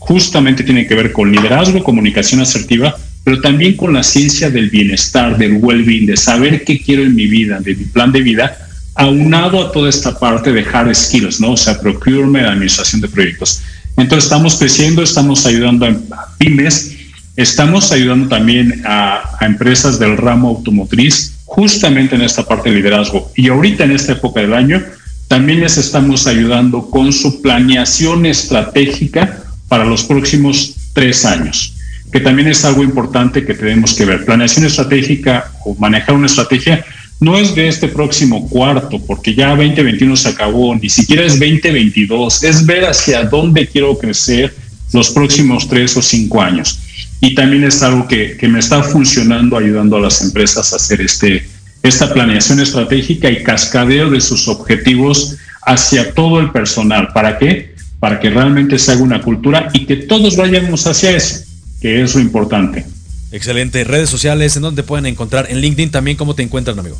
[0.00, 5.38] justamente tienen que ver con liderazgo, comunicación asertiva, pero también con la ciencia del bienestar,
[5.38, 8.58] del well-being, de saber qué quiero en mi vida, de mi plan de vida,
[8.96, 11.52] aunado a toda esta parte de hard skills, ¿no?
[11.52, 13.62] O sea, procurement, administración de proyectos.
[13.96, 16.96] Entonces estamos creciendo, estamos ayudando a pymes,
[17.36, 23.32] estamos ayudando también a, a empresas del ramo automotriz, justamente en esta parte de liderazgo.
[23.34, 24.82] Y ahorita en esta época del año,
[25.28, 31.74] también les estamos ayudando con su planeación estratégica para los próximos tres años,
[32.12, 34.24] que también es algo importante que tenemos que ver.
[34.24, 36.84] Planeación estratégica o manejar una estrategia
[37.18, 42.44] no es de este próximo cuarto, porque ya 2021 se acabó, ni siquiera es 2022,
[42.44, 44.54] es ver hacia dónde quiero crecer
[44.92, 46.78] los próximos tres o cinco años
[47.20, 51.00] y también es algo que, que, me está funcionando ayudando a las empresas a hacer
[51.00, 51.48] este,
[51.82, 57.08] esta planeación estratégica y cascadeo de sus objetivos hacia todo el personal.
[57.12, 57.74] ¿Para qué?
[58.00, 61.44] Para que realmente se haga una cultura y que todos vayamos hacia eso,
[61.80, 62.86] que es lo importante.
[63.32, 63.82] Excelente.
[63.84, 65.46] Redes sociales, ¿en dónde pueden encontrar?
[65.50, 66.96] En LinkedIn también, ¿cómo te encuentran, amigo?